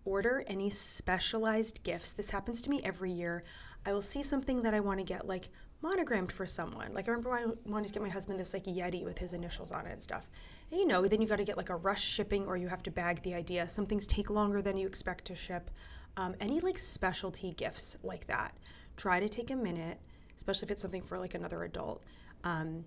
order 0.06 0.44
any 0.48 0.70
specialized 0.70 1.84
gifts. 1.84 2.12
This 2.12 2.32
happens 2.32 2.62
to 2.62 2.70
me 2.70 2.82
every 2.84 3.12
year. 3.12 3.44
I 3.86 3.94
will 3.94 4.02
see 4.02 4.24
something 4.24 4.62
that 4.64 4.74
I 4.74 4.80
want 4.80 5.00
to 5.00 5.04
get 5.04 5.28
like 5.28 5.50
monogrammed 5.82 6.32
for 6.32 6.46
someone. 6.46 6.94
Like 6.94 7.08
I 7.08 7.12
remember 7.12 7.34
I 7.34 7.46
wanted 7.66 7.88
to 7.88 7.94
get 7.94 8.04
my 8.04 8.10
husband 8.10 8.40
this 8.40 8.54
like 8.54 8.66
Yeti 8.66 9.04
with 9.04 9.18
his 9.18 9.34
initials 9.34 9.72
on 9.72 9.86
it 9.86 9.92
and 9.92 10.02
stuff. 10.02 10.30
And 10.70 10.80
you 10.80 10.88
know, 10.88 11.08
then 11.08 11.22
you 11.22 11.28
got 11.28 11.38
to 11.38 11.44
get 11.44 11.58
like 11.58 11.70
a 11.70 11.76
rush 11.76 12.04
shipping 12.04 12.46
or 12.46 12.58
you 12.58 12.68
have 12.68 12.84
to 12.84 12.92
bag 12.92 13.24
the 13.24 13.34
idea. 13.34 13.68
Some 13.68 13.86
things 13.86 14.08
take 14.08 14.30
longer 14.30 14.62
than 14.62 14.78
you 14.78 14.88
expect 14.88 15.26
to 15.26 15.36
ship. 15.36 15.72
Um, 16.18 16.36
any 16.40 16.60
like 16.60 16.78
specialty 16.78 17.52
gifts 17.54 17.98
like 18.04 18.28
that. 18.28 18.58
Try 18.98 19.20
to 19.20 19.30
take 19.30 19.50
a 19.50 19.56
minute, 19.56 20.00
especially 20.38 20.68
if 20.68 20.72
it's 20.72 20.82
something 20.82 21.04
for 21.04 21.18
like 21.18 21.34
another 21.34 21.64
adult. 21.64 22.04
Um, 22.44 22.86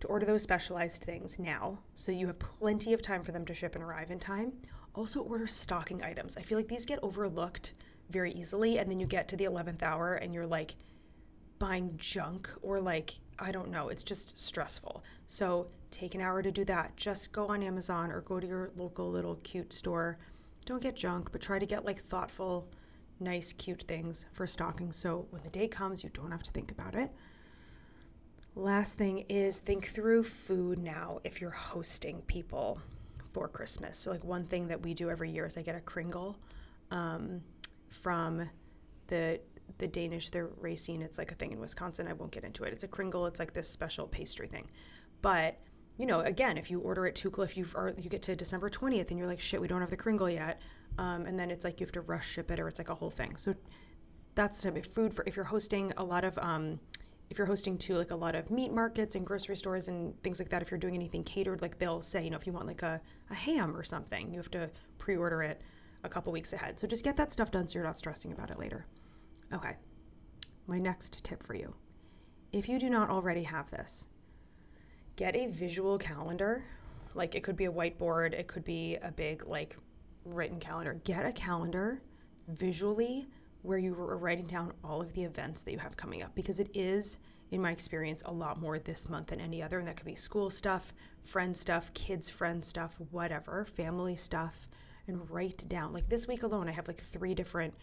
to 0.00 0.08
order 0.08 0.26
those 0.26 0.42
specialized 0.42 1.02
things 1.02 1.38
now 1.38 1.78
so 1.94 2.12
you 2.12 2.26
have 2.26 2.38
plenty 2.38 2.92
of 2.92 3.00
time 3.00 3.22
for 3.22 3.32
them 3.32 3.46
to 3.46 3.54
ship 3.54 3.74
and 3.74 3.82
arrive 3.82 4.10
in 4.10 4.18
time. 4.18 4.52
Also, 4.94 5.20
order 5.20 5.46
stocking 5.46 6.02
items. 6.02 6.36
I 6.36 6.42
feel 6.42 6.58
like 6.58 6.68
these 6.68 6.84
get 6.86 7.00
overlooked 7.02 7.72
very 8.10 8.32
easily, 8.32 8.78
and 8.78 8.90
then 8.90 9.00
you 9.00 9.06
get 9.06 9.28
to 9.28 9.36
the 9.36 9.44
11th 9.44 9.82
hour 9.82 10.14
and 10.14 10.34
you're 10.34 10.46
like 10.46 10.74
buying 11.64 11.96
junk 11.96 12.50
or 12.60 12.78
like, 12.78 13.14
I 13.38 13.50
don't 13.50 13.70
know, 13.70 13.88
it's 13.88 14.02
just 14.02 14.38
stressful. 14.38 15.02
So, 15.26 15.68
take 15.90 16.14
an 16.14 16.20
hour 16.20 16.42
to 16.42 16.50
do 16.50 16.62
that. 16.66 16.94
Just 16.94 17.32
go 17.32 17.46
on 17.46 17.62
Amazon 17.62 18.10
or 18.10 18.20
go 18.20 18.38
to 18.38 18.46
your 18.46 18.70
local 18.76 19.10
little 19.10 19.36
cute 19.36 19.72
store. 19.72 20.18
Don't 20.66 20.82
get 20.82 20.94
junk, 20.94 21.32
but 21.32 21.40
try 21.40 21.58
to 21.58 21.64
get 21.64 21.84
like 21.86 22.04
thoughtful, 22.04 22.68
nice, 23.18 23.54
cute 23.54 23.84
things 23.88 24.26
for 24.32 24.46
stocking 24.46 24.92
so 24.92 25.26
when 25.30 25.42
the 25.42 25.48
day 25.48 25.66
comes, 25.66 26.04
you 26.04 26.10
don't 26.12 26.32
have 26.32 26.42
to 26.42 26.50
think 26.50 26.70
about 26.70 26.94
it. 26.94 27.10
Last 28.54 28.98
thing 28.98 29.24
is 29.30 29.58
think 29.58 29.86
through 29.86 30.24
food 30.24 30.78
now 30.78 31.20
if 31.24 31.40
you're 31.40 31.50
hosting 31.50 32.20
people 32.26 32.78
for 33.32 33.48
Christmas. 33.48 33.96
So, 33.96 34.10
like, 34.10 34.22
one 34.22 34.44
thing 34.44 34.68
that 34.68 34.82
we 34.82 34.92
do 34.92 35.08
every 35.08 35.30
year 35.30 35.46
is 35.46 35.56
I 35.56 35.62
get 35.62 35.74
a 35.74 35.80
Kringle 35.80 36.36
um, 36.90 37.40
from 37.88 38.50
the 39.06 39.40
the 39.78 39.86
Danish, 39.86 40.30
they're 40.30 40.50
racing. 40.60 41.02
It's 41.02 41.18
like 41.18 41.32
a 41.32 41.34
thing 41.34 41.52
in 41.52 41.60
Wisconsin. 41.60 42.06
I 42.06 42.12
won't 42.12 42.32
get 42.32 42.44
into 42.44 42.64
it. 42.64 42.72
It's 42.72 42.84
a 42.84 42.88
Kringle. 42.88 43.26
It's 43.26 43.38
like 43.38 43.54
this 43.54 43.68
special 43.68 44.06
pastry 44.06 44.48
thing. 44.48 44.70
But 45.22 45.58
you 45.96 46.06
know, 46.06 46.20
again, 46.20 46.58
if 46.58 46.70
you 46.70 46.80
order 46.80 47.06
it 47.06 47.14
too 47.14 47.30
close, 47.30 47.50
if 47.50 47.56
you 47.56 47.66
you 47.96 48.10
get 48.10 48.22
to 48.22 48.36
December 48.36 48.68
twentieth 48.68 49.10
and 49.10 49.18
you're 49.18 49.28
like, 49.28 49.40
shit, 49.40 49.60
we 49.60 49.68
don't 49.68 49.80
have 49.80 49.90
the 49.90 49.96
Kringle 49.96 50.28
yet, 50.28 50.60
um, 50.98 51.26
and 51.26 51.38
then 51.38 51.50
it's 51.50 51.64
like 51.64 51.80
you 51.80 51.86
have 51.86 51.92
to 51.92 52.00
rush 52.00 52.28
ship 52.28 52.50
it, 52.50 52.58
or 52.58 52.68
it's 52.68 52.78
like 52.78 52.88
a 52.88 52.94
whole 52.94 53.10
thing. 53.10 53.36
So 53.36 53.54
that's 54.34 54.60
type 54.62 54.76
of 54.76 54.86
food 54.86 55.14
for 55.14 55.24
if 55.26 55.36
you're 55.36 55.44
hosting 55.46 55.92
a 55.96 56.02
lot 56.02 56.24
of 56.24 56.36
um, 56.38 56.80
if 57.30 57.38
you're 57.38 57.46
hosting 57.46 57.78
to 57.78 57.96
like 57.96 58.10
a 58.10 58.16
lot 58.16 58.34
of 58.34 58.50
meat 58.50 58.72
markets 58.72 59.14
and 59.14 59.26
grocery 59.26 59.56
stores 59.56 59.88
and 59.88 60.20
things 60.22 60.38
like 60.38 60.50
that, 60.50 60.62
if 60.62 60.70
you're 60.70 60.78
doing 60.78 60.94
anything 60.94 61.24
catered, 61.24 61.62
like 61.62 61.78
they'll 61.78 62.02
say, 62.02 62.22
you 62.22 62.30
know, 62.30 62.36
if 62.36 62.46
you 62.46 62.52
want 62.52 62.66
like 62.66 62.82
a, 62.82 63.00
a 63.30 63.34
ham 63.34 63.76
or 63.76 63.82
something, 63.82 64.32
you 64.32 64.38
have 64.38 64.50
to 64.50 64.70
pre 64.98 65.16
order 65.16 65.42
it 65.42 65.60
a 66.02 66.08
couple 66.08 66.32
weeks 66.32 66.52
ahead. 66.52 66.78
So 66.78 66.86
just 66.86 67.04
get 67.04 67.16
that 67.16 67.32
stuff 67.32 67.50
done 67.50 67.66
so 67.66 67.74
you're 67.78 67.84
not 67.84 67.98
stressing 67.98 68.32
about 68.32 68.50
it 68.50 68.58
later. 68.58 68.86
Okay. 69.52 69.76
My 70.66 70.78
next 70.78 71.22
tip 71.24 71.42
for 71.42 71.54
you 71.54 71.74
if 72.52 72.68
you 72.68 72.78
do 72.78 72.88
not 72.88 73.10
already 73.10 73.42
have 73.42 73.70
this, 73.70 74.06
get 75.16 75.34
a 75.34 75.48
visual 75.48 75.98
calendar. 75.98 76.64
Like 77.12 77.34
it 77.34 77.42
could 77.42 77.56
be 77.56 77.64
a 77.64 77.72
whiteboard, 77.72 78.32
it 78.32 78.46
could 78.46 78.64
be 78.64 78.96
a 78.96 79.10
big, 79.10 79.46
like, 79.46 79.76
written 80.24 80.60
calendar. 80.60 81.00
Get 81.04 81.26
a 81.26 81.32
calendar 81.32 82.00
visually 82.46 83.26
where 83.62 83.78
you 83.78 83.94
are 83.94 84.16
writing 84.16 84.46
down 84.46 84.72
all 84.84 85.00
of 85.00 85.14
the 85.14 85.24
events 85.24 85.62
that 85.62 85.72
you 85.72 85.78
have 85.78 85.96
coming 85.96 86.22
up 86.22 86.34
because 86.34 86.60
it 86.60 86.70
is 86.74 87.18
in 87.50 87.60
my 87.60 87.72
experience 87.72 88.22
a 88.26 88.32
lot 88.32 88.60
more 88.60 88.78
this 88.78 89.08
month 89.08 89.28
than 89.28 89.40
any 89.40 89.62
other 89.62 89.78
and 89.78 89.88
that 89.88 89.96
could 89.96 90.04
be 90.04 90.14
school 90.14 90.50
stuff 90.50 90.92
friend 91.22 91.56
stuff 91.56 91.92
kids 91.94 92.28
friend 92.28 92.62
stuff 92.62 92.98
whatever 93.10 93.64
family 93.64 94.14
stuff 94.14 94.68
and 95.06 95.30
write 95.30 95.66
down 95.66 95.94
like 95.94 96.10
this 96.10 96.28
week 96.28 96.42
alone 96.42 96.68
i 96.68 96.72
have 96.72 96.86
like 96.86 97.00
three 97.00 97.34
different 97.34 97.74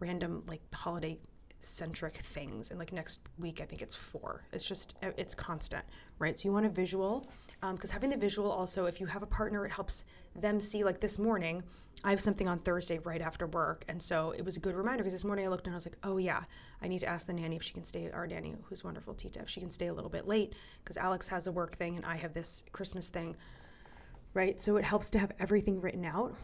random 0.00 0.42
like 0.46 0.60
holiday 0.74 1.18
centric 1.60 2.16
things 2.18 2.70
and 2.70 2.78
like 2.78 2.90
next 2.90 3.20
week 3.38 3.60
i 3.60 3.66
think 3.66 3.82
it's 3.82 3.94
four. 3.94 4.44
It's 4.52 4.64
just 4.64 4.94
it's 5.02 5.34
constant 5.34 5.84
right? 6.18 6.38
So 6.38 6.48
you 6.48 6.52
want 6.52 6.66
a 6.66 6.70
visual 6.70 7.30
because 7.60 7.90
um, 7.90 7.94
having 7.94 8.10
the 8.10 8.16
visual 8.16 8.50
also 8.50 8.86
if 8.86 9.00
you 9.00 9.06
have 9.06 9.22
a 9.22 9.26
partner 9.26 9.66
it 9.66 9.72
helps 9.72 10.04
them 10.34 10.60
see 10.60 10.82
like 10.82 11.00
this 11.00 11.18
morning 11.18 11.62
i 12.02 12.10
have 12.10 12.20
something 12.20 12.48
on 12.48 12.58
thursday 12.60 12.98
right 12.98 13.20
after 13.20 13.46
work 13.46 13.84
and 13.88 14.02
so 14.02 14.30
it 14.30 14.42
was 14.42 14.56
a 14.56 14.60
good 14.60 14.74
reminder 14.74 15.02
because 15.02 15.12
this 15.12 15.24
morning 15.24 15.44
i 15.44 15.48
looked 15.48 15.66
and 15.66 15.74
i 15.74 15.76
was 15.76 15.84
like 15.84 15.98
oh 16.02 16.16
yeah 16.16 16.44
i 16.80 16.88
need 16.88 17.00
to 17.00 17.06
ask 17.06 17.26
the 17.26 17.32
nanny 17.34 17.56
if 17.56 17.62
she 17.62 17.74
can 17.74 17.84
stay 17.84 18.08
our 18.10 18.26
nanny 18.26 18.54
who's 18.64 18.82
wonderful 18.82 19.12
tita 19.12 19.40
if 19.40 19.50
she 19.50 19.60
can 19.60 19.70
stay 19.70 19.88
a 19.88 19.92
little 19.92 20.08
bit 20.08 20.26
late 20.26 20.54
because 20.82 20.96
alex 20.96 21.28
has 21.28 21.46
a 21.46 21.52
work 21.52 21.76
thing 21.76 21.96
and 21.96 22.06
i 22.06 22.16
have 22.16 22.32
this 22.32 22.62
christmas 22.72 23.08
thing 23.10 23.36
right? 24.34 24.60
So 24.60 24.76
it 24.76 24.84
helps 24.84 25.10
to 25.10 25.18
have 25.18 25.32
everything 25.38 25.80
written 25.80 26.04
out 26.04 26.34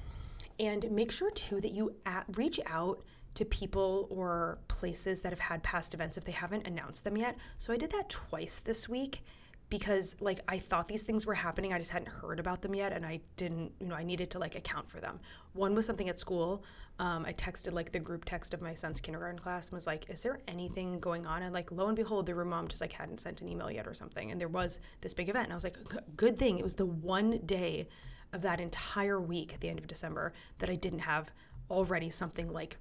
and 0.59 0.91
make 0.91 1.13
sure 1.13 1.31
too 1.31 1.61
that 1.61 1.73
you 1.73 1.95
at, 2.05 2.25
reach 2.37 2.59
out 2.67 3.03
to 3.37 3.45
people 3.45 4.07
or 4.11 4.59
places 4.69 5.21
that 5.21 5.31
have 5.31 5.41
had 5.41 5.63
past 5.63 5.95
events 5.95 6.17
if 6.17 6.25
they 6.25 6.33
haven't 6.33 6.67
announced 6.67 7.05
them 7.05 7.17
yet 7.17 7.37
so 7.57 7.73
i 7.73 7.77
did 7.77 7.91
that 7.91 8.09
twice 8.09 8.59
this 8.59 8.89
week 8.89 9.21
because 9.69 10.17
like 10.21 10.41
I 10.47 10.59
thought 10.59 10.89
these 10.89 11.03
things 11.03 11.27
were 11.27 11.35
happening. 11.35 11.73
I 11.73 11.79
just 11.79 11.91
hadn't 11.91 12.09
heard 12.09 12.39
about 12.39 12.63
them 12.63 12.75
yet, 12.75 12.93
and 12.93 13.05
I 13.05 13.21
didn't, 13.37 13.73
you 13.81 13.89
know, 13.89 13.95
I 13.95 14.05
needed 14.05 14.31
to 14.33 14.39
like 14.39 14.55
account 14.55 14.89
for 14.89 15.01
them. 15.01 15.21
One 15.55 15.75
was 15.75 15.87
something 15.87 16.09
at 16.09 16.19
school. 16.19 16.65
Um, 16.99 17.27
I 17.27 17.33
texted 17.33 17.73
like 17.73 17.93
the 17.93 17.99
group 17.99 18.25
text 18.25 18.55
of 18.55 18.63
my 18.63 18.75
son's 18.75 19.01
kindergarten 19.01 19.39
class 19.39 19.69
and 19.69 19.75
was 19.75 19.87
like, 19.87 20.09
"Is 20.09 20.23
there 20.23 20.41
anything 20.47 21.01
going 21.01 21.27
on?" 21.27 21.43
And 21.43 21.53
like, 21.53 21.73
lo 21.73 21.87
and 21.89 21.97
behold, 21.97 22.27
their 22.27 22.45
mom 22.45 22.69
just 22.69 22.81
like 22.81 22.93
hadn't 22.93 23.21
sent 23.21 23.41
an 23.43 23.49
email 23.49 23.71
yet 23.71 23.87
or 23.87 23.95
something, 23.95 24.31
and 24.31 24.41
there 24.41 24.49
was 24.49 24.79
this 25.01 25.15
big 25.15 25.29
event. 25.29 25.45
And 25.45 25.53
I 25.53 25.57
was 25.57 25.65
like, 25.65 25.79
"Good 26.17 26.39
thing 26.39 26.59
it 26.59 26.65
was 26.65 26.77
the 26.77 26.87
one 26.87 27.41
day 27.45 27.89
of 28.33 28.43
that 28.43 28.61
entire 28.61 29.21
week 29.21 29.53
at 29.55 29.61
the 29.61 29.69
end 29.69 29.79
of 29.79 29.87
December 29.87 30.33
that 30.59 30.71
I 30.71 30.77
didn't 30.77 31.01
have 31.01 31.31
already 31.71 32.11
something 32.11 32.53
like." 32.53 32.77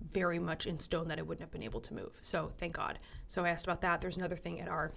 Very 0.00 0.38
much 0.38 0.66
in 0.66 0.80
stone 0.80 1.08
that 1.08 1.18
I 1.18 1.22
wouldn't 1.22 1.42
have 1.42 1.50
been 1.50 1.62
able 1.62 1.80
to 1.80 1.94
move. 1.94 2.12
So 2.22 2.50
thank 2.58 2.74
God. 2.74 2.98
So 3.26 3.44
I 3.44 3.50
asked 3.50 3.64
about 3.64 3.80
that. 3.82 4.00
There's 4.00 4.16
another 4.16 4.36
thing 4.36 4.60
at 4.60 4.68
our 4.68 4.92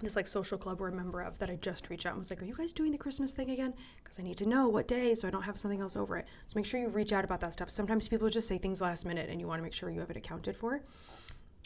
this 0.00 0.16
like 0.16 0.26
social 0.26 0.58
club 0.58 0.80
we're 0.80 0.88
a 0.88 0.92
member 0.92 1.20
of 1.20 1.38
that 1.38 1.48
I 1.48 1.54
just 1.54 1.88
reached 1.88 2.06
out 2.06 2.14
and 2.14 2.18
was 2.18 2.30
like, 2.30 2.42
Are 2.42 2.44
you 2.44 2.56
guys 2.56 2.72
doing 2.72 2.92
the 2.92 2.98
Christmas 2.98 3.32
thing 3.32 3.50
again? 3.50 3.74
Because 4.02 4.18
I 4.18 4.22
need 4.22 4.36
to 4.38 4.46
know 4.46 4.68
what 4.68 4.88
day 4.88 5.14
so 5.14 5.28
I 5.28 5.30
don't 5.30 5.42
have 5.42 5.58
something 5.58 5.80
else 5.80 5.96
over 5.96 6.16
it. 6.16 6.26
So 6.48 6.54
make 6.56 6.66
sure 6.66 6.80
you 6.80 6.88
reach 6.88 7.12
out 7.12 7.24
about 7.24 7.40
that 7.40 7.52
stuff. 7.52 7.70
Sometimes 7.70 8.08
people 8.08 8.28
just 8.28 8.48
say 8.48 8.58
things 8.58 8.80
last 8.80 9.04
minute 9.04 9.30
and 9.30 9.40
you 9.40 9.46
want 9.46 9.60
to 9.60 9.62
make 9.62 9.72
sure 9.72 9.90
you 9.90 10.00
have 10.00 10.10
it 10.10 10.16
accounted 10.16 10.56
for. 10.56 10.82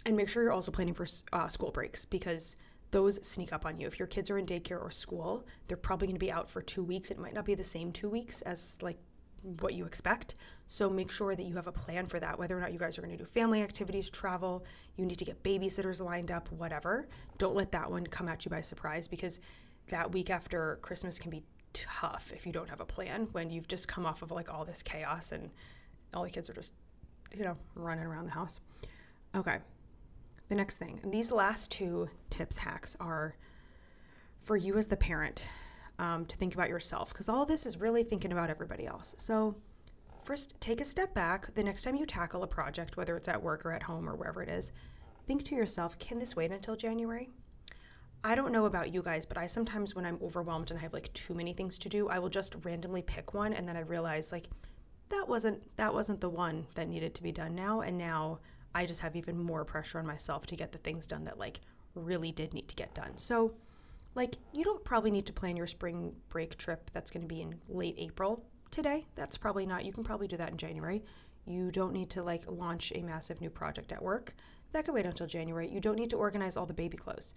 And 0.05 0.17
make 0.17 0.29
sure 0.29 0.43
you're 0.43 0.53
also 0.53 0.71
planning 0.71 0.95
for 0.95 1.07
uh, 1.33 1.49
school 1.49 1.71
breaks 1.71 2.05
because 2.05 2.57
those 2.93 3.27
sneak 3.27 3.53
up 3.53 3.67
on 3.67 3.81
you. 3.81 3.87
If 3.87 3.99
your 3.99 4.07
kids 4.07 4.31
are 4.31 4.39
in 4.39 4.47
daycare 4.47 4.81
or 4.81 4.91
school, 4.91 5.45
they're 5.67 5.77
probably 5.77 6.07
going 6.07 6.17
to 6.17 6.21
be 6.21 6.31
out 6.31 6.49
for 6.49 6.63
two 6.63 6.85
weeks. 6.85 7.11
It 7.11 7.19
might 7.19 7.35
not 7.35 7.45
be 7.45 7.55
the 7.55 7.65
same 7.65 7.91
two 7.91 8.09
weeks 8.09 8.43
as 8.43 8.79
like 8.83 8.99
what 9.43 9.75
you 9.75 9.85
expect. 9.85 10.35
So 10.69 10.91
make 10.91 11.11
sure 11.11 11.37
that 11.37 11.45
you 11.45 11.55
have 11.57 11.67
a 11.67 11.73
plan 11.73 12.07
for 12.07 12.19
that, 12.19 12.39
whether 12.39 12.57
or 12.57 12.61
not 12.61 12.73
you 12.73 12.79
guys 12.79 12.99
are 12.99 13.03
going 13.03 13.17
to 13.17 13.23
do 13.23 13.25
family 13.25 13.63
activities, 13.63 14.11
travel, 14.11 14.65
you 14.97 15.07
need 15.07 15.19
to 15.19 15.25
get 15.25 15.43
babysitters 15.43 16.01
lined 16.01 16.31
up, 16.31 16.51
whatever. 16.51 17.09
Don't 17.39 17.55
let 17.55 17.73
that 17.73 17.91
one 17.91 18.07
come 18.07 18.29
at 18.29 18.45
you 18.45 18.51
by 18.51 18.61
surprise 18.61 19.07
because 19.07 19.39
that 19.89 20.13
week 20.13 20.31
after 20.31 20.79
Christmas 20.83 21.19
can 21.19 21.31
be 21.31 21.45
tough 21.73 22.33
if 22.35 22.47
you 22.47 22.53
don't 22.53 22.71
have 22.71 22.81
a 22.81 22.87
plan 22.87 23.29
when 23.33 23.51
you've 23.51 23.69
just 23.69 23.87
come 23.87 24.07
off 24.07 24.23
of 24.23 24.31
like 24.31 24.53
all 24.53 24.65
this 24.65 24.83
chaos 24.83 25.31
and 25.31 25.51
all 26.15 26.25
the 26.25 26.31
kids 26.31 26.51
are 26.51 26.55
just, 26.55 26.73
you 27.37 27.45
know, 27.45 27.57
running 27.75 28.05
around 28.05 28.27
the 28.27 28.33
house. 28.33 28.61
Okay. 29.37 29.59
The 30.49 30.55
next 30.55 30.77
thing, 30.77 31.01
these 31.05 31.33
last 31.33 31.71
two 31.71 32.09
tips, 32.31 32.59
hacks 32.59 32.97
are 33.01 33.37
for 34.41 34.57
you 34.57 34.77
as 34.79 34.87
the 34.87 34.97
parent 34.97 35.45
um, 35.99 36.27
to 36.27 36.37
think 36.37 36.55
about 36.55 36.69
yourself 36.69 37.13
because 37.13 37.29
all 37.29 37.47
this 37.47 37.67
is 37.67 37.79
really 37.79 38.05
thinking 38.05 38.33
about 38.33 38.51
everybody 38.51 38.87
else. 38.87 39.15
So, 39.19 39.57
first, 40.25 40.61
take 40.61 40.81
a 40.81 40.85
step 40.85 41.15
back. 41.15 41.55
The 41.55 41.65
next 41.65 41.83
time 41.83 41.97
you 41.97 42.07
tackle 42.07 42.43
a 42.43 42.47
project, 42.47 42.97
whether 42.97 43.17
it's 43.17 43.29
at 43.29 43.43
work 43.43 43.65
or 43.65 43.73
at 43.73 43.85
home 43.85 44.09
or 44.09 44.15
wherever 44.15 44.43
it 44.43 44.49
is, 44.49 44.73
think 45.27 45.45
to 45.45 45.55
yourself 45.55 45.99
can 45.99 46.19
this 46.19 46.37
wait 46.37 46.53
until 46.53 46.77
January? 46.77 47.31
I 48.25 48.35
don't 48.35 48.53
know 48.53 48.67
about 48.67 48.93
you 48.93 49.03
guys, 49.03 49.25
but 49.25 49.39
I 49.39 49.47
sometimes, 49.47 49.95
when 49.95 50.05
I'm 50.05 50.19
overwhelmed 50.23 50.71
and 50.71 50.79
I 50.79 50.83
have 50.83 50.93
like 50.93 51.13
too 51.13 51.35
many 51.35 51.53
things 51.53 51.79
to 51.79 51.89
do, 51.89 52.09
I 52.09 52.19
will 52.19 52.29
just 52.29 52.57
randomly 52.65 53.03
pick 53.03 53.35
one 53.35 53.53
and 53.53 53.69
then 53.69 53.77
I 53.77 53.81
realize 53.81 54.33
like 54.33 54.49
that 55.09 55.29
wasn't 55.29 55.77
that 55.77 55.95
wasn't 55.95 56.21
the 56.21 56.29
one 56.29 56.67
that 56.75 56.89
needed 56.89 57.15
to 57.15 57.23
be 57.23 57.31
done 57.31 57.55
now 57.55 57.83
and 57.83 57.97
now 57.97 58.41
I 58.75 58.85
just 58.85 59.01
have 59.01 59.15
even 59.17 59.39
more 59.39 59.65
pressure 59.65 59.99
on 59.99 60.07
myself 60.07 60.47
to 60.47 60.57
get 60.57 60.73
the 60.73 60.79
things 60.79 61.07
done 61.07 61.25
that 61.25 61.39
like 61.39 61.61
really 61.95 62.33
did 62.33 62.53
need 62.53 62.69
to 62.69 62.75
get 62.75 62.95
done. 62.95 63.17
So 63.17 63.55
like 64.17 64.39
you 64.53 64.65
don't 64.65 64.85
probably 64.85 65.13
need 65.13 65.27
to 65.27 65.33
plan 65.33 65.57
your 65.57 65.69
spring 65.69 66.17
break 66.29 66.59
trip 66.59 66.91
that's 66.93 67.11
going 67.13 67.23
to 67.23 67.29
be 67.29 67.43
in 67.43 67.55
late 67.69 67.95
April 67.99 68.45
today. 68.73 69.07
That's 69.15 69.37
probably 69.37 69.67
not. 69.67 69.85
You 69.85 69.93
can 69.93 70.03
probably 70.03 70.27
do 70.27 70.37
that 70.37 70.51
in 70.51 70.57
January. 70.57 71.05
You 71.47 71.71
don't 71.71 71.93
need 71.93 72.11
to 72.11 72.23
like 72.23 72.43
launch 72.49 72.93
a 72.95 73.03
massive 73.03 73.41
new 73.41 73.51
project 73.51 73.93
at 73.93 74.03
work. 74.03 74.35
That 74.73 74.85
could 74.85 74.95
wait 74.95 75.07
until 75.07 75.29
January. 75.29 75.71
You 75.71 75.81
don't 75.81 75.97
need 75.97 76.11
to 76.11 76.17
organize 76.17 76.57
all 76.57 76.67
the 76.67 76.75
baby 76.75 76.97
clothes 76.97 77.33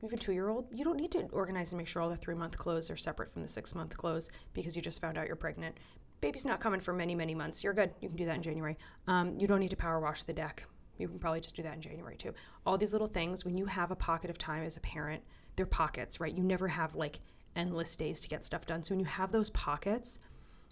you 0.00 0.08
have 0.08 0.18
a 0.18 0.22
two 0.22 0.32
year 0.32 0.48
old, 0.48 0.66
you 0.72 0.84
don't 0.84 0.96
need 0.96 1.12
to 1.12 1.26
organize 1.32 1.72
and 1.72 1.78
make 1.78 1.86
sure 1.86 2.00
all 2.00 2.08
the 2.08 2.16
three 2.16 2.34
month 2.34 2.56
clothes 2.56 2.90
are 2.90 2.96
separate 2.96 3.30
from 3.30 3.42
the 3.42 3.48
six 3.48 3.74
month 3.74 3.96
clothes 3.96 4.30
because 4.54 4.74
you 4.74 4.82
just 4.82 5.00
found 5.00 5.18
out 5.18 5.26
you're 5.26 5.36
pregnant. 5.36 5.76
Baby's 6.20 6.44
not 6.44 6.60
coming 6.60 6.80
for 6.80 6.92
many, 6.92 7.14
many 7.14 7.34
months. 7.34 7.62
You're 7.62 7.72
good. 7.72 7.92
You 8.00 8.08
can 8.08 8.16
do 8.16 8.26
that 8.26 8.36
in 8.36 8.42
January. 8.42 8.76
Um, 9.06 9.38
you 9.38 9.46
don't 9.46 9.60
need 9.60 9.70
to 9.70 9.76
power 9.76 10.00
wash 10.00 10.22
the 10.22 10.32
deck. 10.32 10.64
You 10.98 11.08
can 11.08 11.18
probably 11.18 11.40
just 11.40 11.56
do 11.56 11.62
that 11.62 11.74
in 11.74 11.80
January 11.80 12.16
too. 12.16 12.34
All 12.66 12.76
these 12.76 12.92
little 12.92 13.06
things, 13.06 13.44
when 13.44 13.56
you 13.56 13.66
have 13.66 13.90
a 13.90 13.96
pocket 13.96 14.30
of 14.30 14.38
time 14.38 14.64
as 14.64 14.76
a 14.76 14.80
parent, 14.80 15.22
they're 15.56 15.66
pockets, 15.66 16.20
right? 16.20 16.36
You 16.36 16.42
never 16.42 16.68
have 16.68 16.94
like 16.94 17.20
endless 17.56 17.96
days 17.96 18.20
to 18.20 18.28
get 18.28 18.44
stuff 18.44 18.66
done. 18.66 18.82
So 18.82 18.94
when 18.94 19.00
you 19.00 19.06
have 19.06 19.32
those 19.32 19.50
pockets, 19.50 20.18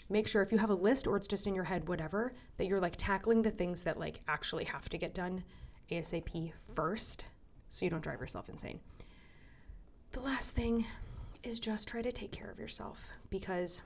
make 0.09 0.29
sure 0.29 0.43
if 0.43 0.53
you 0.53 0.59
have 0.59 0.71
a 0.71 0.75
list 0.75 1.07
or 1.07 1.17
it's 1.17 1.27
just 1.27 1.47
in 1.47 1.55
your 1.55 1.65
head, 1.65 1.89
whatever, 1.89 2.33
that 2.57 2.67
you're 2.67 2.81
like 2.81 2.95
tackling 2.97 3.43
the 3.43 3.51
things 3.51 3.83
that 3.83 3.99
like 3.99 4.21
actually 4.29 4.65
have 4.65 4.89
to 4.89 4.99
get 4.99 5.15
done 5.15 5.45
ASAP 5.91 6.53
first 6.75 7.25
so 7.69 7.85
you 7.85 7.91
don't 7.91 8.03
drive 8.03 8.21
yourself 8.21 8.49
insane. 8.49 8.81
The 10.13 10.21
last 10.21 10.55
thing 10.55 10.87
is 11.43 11.61
just 11.61 11.87
try 11.87 12.03
to 12.03 12.13
take 12.13 12.33
care 12.33 12.51
of 12.51 12.59
yourself 12.59 13.09
because 13.31 13.83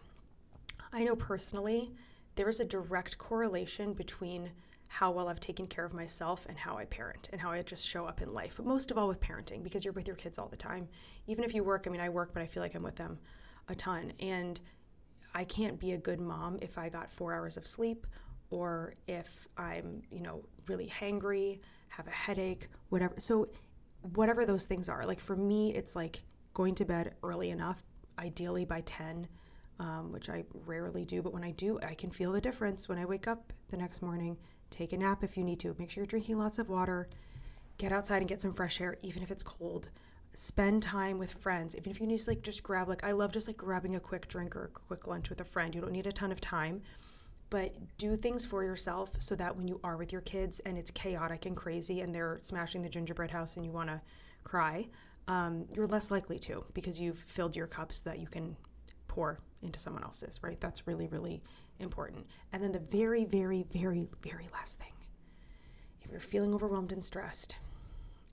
I 0.93 1.05
know 1.05 1.17
personally 1.17 1.93
there 2.37 2.49
is 2.49 2.61
a 2.61 2.65
direct 2.65 3.19
correlation 3.19 3.93
between 3.93 4.51
how 4.93 5.11
well 5.11 5.29
I've 5.29 5.41
taken 5.41 5.67
care 5.67 5.87
of 5.87 5.95
myself 5.95 6.45
and 6.47 6.59
how 6.59 6.77
I 6.77 6.85
parent 6.85 7.31
and 7.33 7.41
how 7.41 7.51
I 7.51 7.63
just 7.63 7.83
show 7.83 8.05
up 8.05 8.21
in 8.21 8.35
life. 8.35 8.55
But 8.59 8.67
most 8.67 8.91
of 8.91 8.99
all 8.99 9.09
with 9.09 9.23
parenting 9.23 9.63
because 9.63 9.87
you're 9.87 9.95
with 9.95 10.07
your 10.07 10.17
kids 10.17 10.39
all 10.39 10.49
the 10.49 10.57
time. 10.57 10.87
Even 11.27 11.45
if 11.45 11.55
you 11.55 11.65
work, 11.65 11.87
I 11.87 11.91
mean, 11.91 12.03
I 12.03 12.11
work, 12.11 12.35
but 12.35 12.43
I 12.43 12.47
feel 12.47 12.63
like 12.63 12.75
I'm 12.75 12.83
with 12.83 12.97
them 12.97 13.19
a 13.69 13.75
ton. 13.75 14.13
And 14.21 14.61
I 15.35 15.45
can't 15.45 15.79
be 15.79 15.93
a 15.93 15.97
good 15.97 16.21
mom 16.21 16.59
if 16.61 16.77
I 16.77 16.91
got 16.91 17.11
four 17.11 17.33
hours 17.33 17.57
of 17.57 17.67
sleep 17.67 18.07
or 18.51 18.93
if 19.09 19.49
I'm, 19.57 20.03
you 20.11 20.21
know, 20.21 20.45
really 20.67 20.89
hangry, 20.89 21.61
have 21.89 22.07
a 22.07 22.11
headache, 22.11 22.69
whatever. 22.91 23.15
So 23.17 23.49
whatever 24.15 24.45
those 24.45 24.67
things 24.67 24.91
are. 24.91 25.07
Like 25.07 25.21
for 25.21 25.37
me, 25.37 25.75
it's 25.75 25.97
like 25.97 26.23
going 26.53 26.75
to 26.75 26.85
bed 26.85 27.15
early 27.23 27.49
enough, 27.49 27.83
ideally 28.19 28.67
by 28.67 28.83
10, 28.83 29.27
um, 29.79 30.13
which 30.13 30.29
I 30.29 30.45
rarely 30.67 31.07
do. 31.07 31.23
But 31.23 31.33
when 31.33 31.45
I 31.45 31.53
do, 31.53 31.81
I 31.83 31.95
can 31.95 32.11
feel 32.11 32.33
the 32.33 32.43
difference 32.43 32.91
when 32.91 32.99
I 32.99 33.07
wake 33.07 33.27
up 33.27 33.55
the 33.71 33.79
next 33.79 34.03
morning. 34.03 34.37
Take 34.73 34.93
a 34.93 34.97
nap 34.97 35.23
if 35.23 35.37
you 35.37 35.45
need 35.45 35.61
to. 35.61 35.77
Make 35.79 35.91
sure 35.91 36.03
you're 36.03 36.07
drinking 36.07 36.39
lots 36.39 36.59
of 36.59 36.69
water. 36.69 37.09
Get 37.79 37.93
outside 37.93 38.19
and 38.19 38.29
get 38.29 38.41
some 38.41 38.53
fresh 38.53 38.81
air, 38.81 38.97
even 39.03 39.23
if 39.23 39.31
it's 39.31 39.43
cold. 39.43 39.91
Spend 40.35 40.83
time 40.83 41.19
with 41.19 41.35
friends, 41.35 41.77
even 41.77 41.93
if 41.93 42.01
you 42.01 42.07
need 42.07 42.19
to 42.19 42.31
like 42.31 42.43
just 42.43 42.63
grab 42.63 42.89
like 42.89 43.05
I 43.05 43.13
love 43.13 43.33
just 43.33 43.47
like 43.47 43.59
grabbing 43.59 43.95
a 43.95 44.01
quick 44.01 44.29
drink 44.29 44.57
or 44.57 44.65
a 44.65 44.69
quick 44.69 45.07
lunch 45.07 45.29
with 45.29 45.41
a 45.41 45.45
friend. 45.45 45.75
You 45.75 45.83
don't 45.83 45.93
need 45.93 46.07
a 46.07 46.13
ton 46.13 46.33
of 46.33 46.41
time, 46.41 46.81
but 47.51 47.75
do 47.99 48.17
things 48.17 48.47
for 48.47 48.65
yourself 48.65 49.11
so 49.19 49.35
that 49.35 49.57
when 49.57 49.69
you 49.69 49.79
are 49.85 49.99
with 49.99 50.11
your 50.11 50.23
kids 50.23 50.61
and 50.61 50.79
it's 50.79 50.91
chaotic 50.91 51.45
and 51.45 51.55
crazy 51.55 52.01
and 52.01 52.15
they're 52.15 52.39
smashing 52.41 52.83
the 52.83 52.89
gingerbread 52.89 53.31
house 53.31 53.57
and 53.57 53.67
you 53.67 53.71
want 53.71 53.91
to 53.91 54.01
cry, 54.43 54.89
um, 55.29 55.67
you're 55.75 55.87
less 55.87 56.11
likely 56.11 56.39
to 56.39 56.65
because 56.73 56.99
you've 56.99 57.25
filled 57.29 57.55
your 57.55 57.67
cup 57.67 57.93
so 57.93 58.03
that 58.07 58.19
you 58.19 58.27
can 58.27 58.57
pour 59.07 59.39
into 59.63 59.79
someone 59.79 60.03
else's, 60.03 60.43
right? 60.43 60.61
That's 60.61 60.87
really, 60.87 61.07
really 61.07 61.43
important. 61.83 62.27
And 62.53 62.63
then 62.63 62.73
the 62.73 62.79
very, 62.79 63.25
very, 63.25 63.65
very, 63.73 64.09
very 64.23 64.49
last 64.53 64.79
thing 64.79 64.93
if 66.03 66.11
you're 66.11 66.21
feeling 66.21 66.55
overwhelmed 66.55 66.93
and 66.93 67.05
stressed 67.05 67.57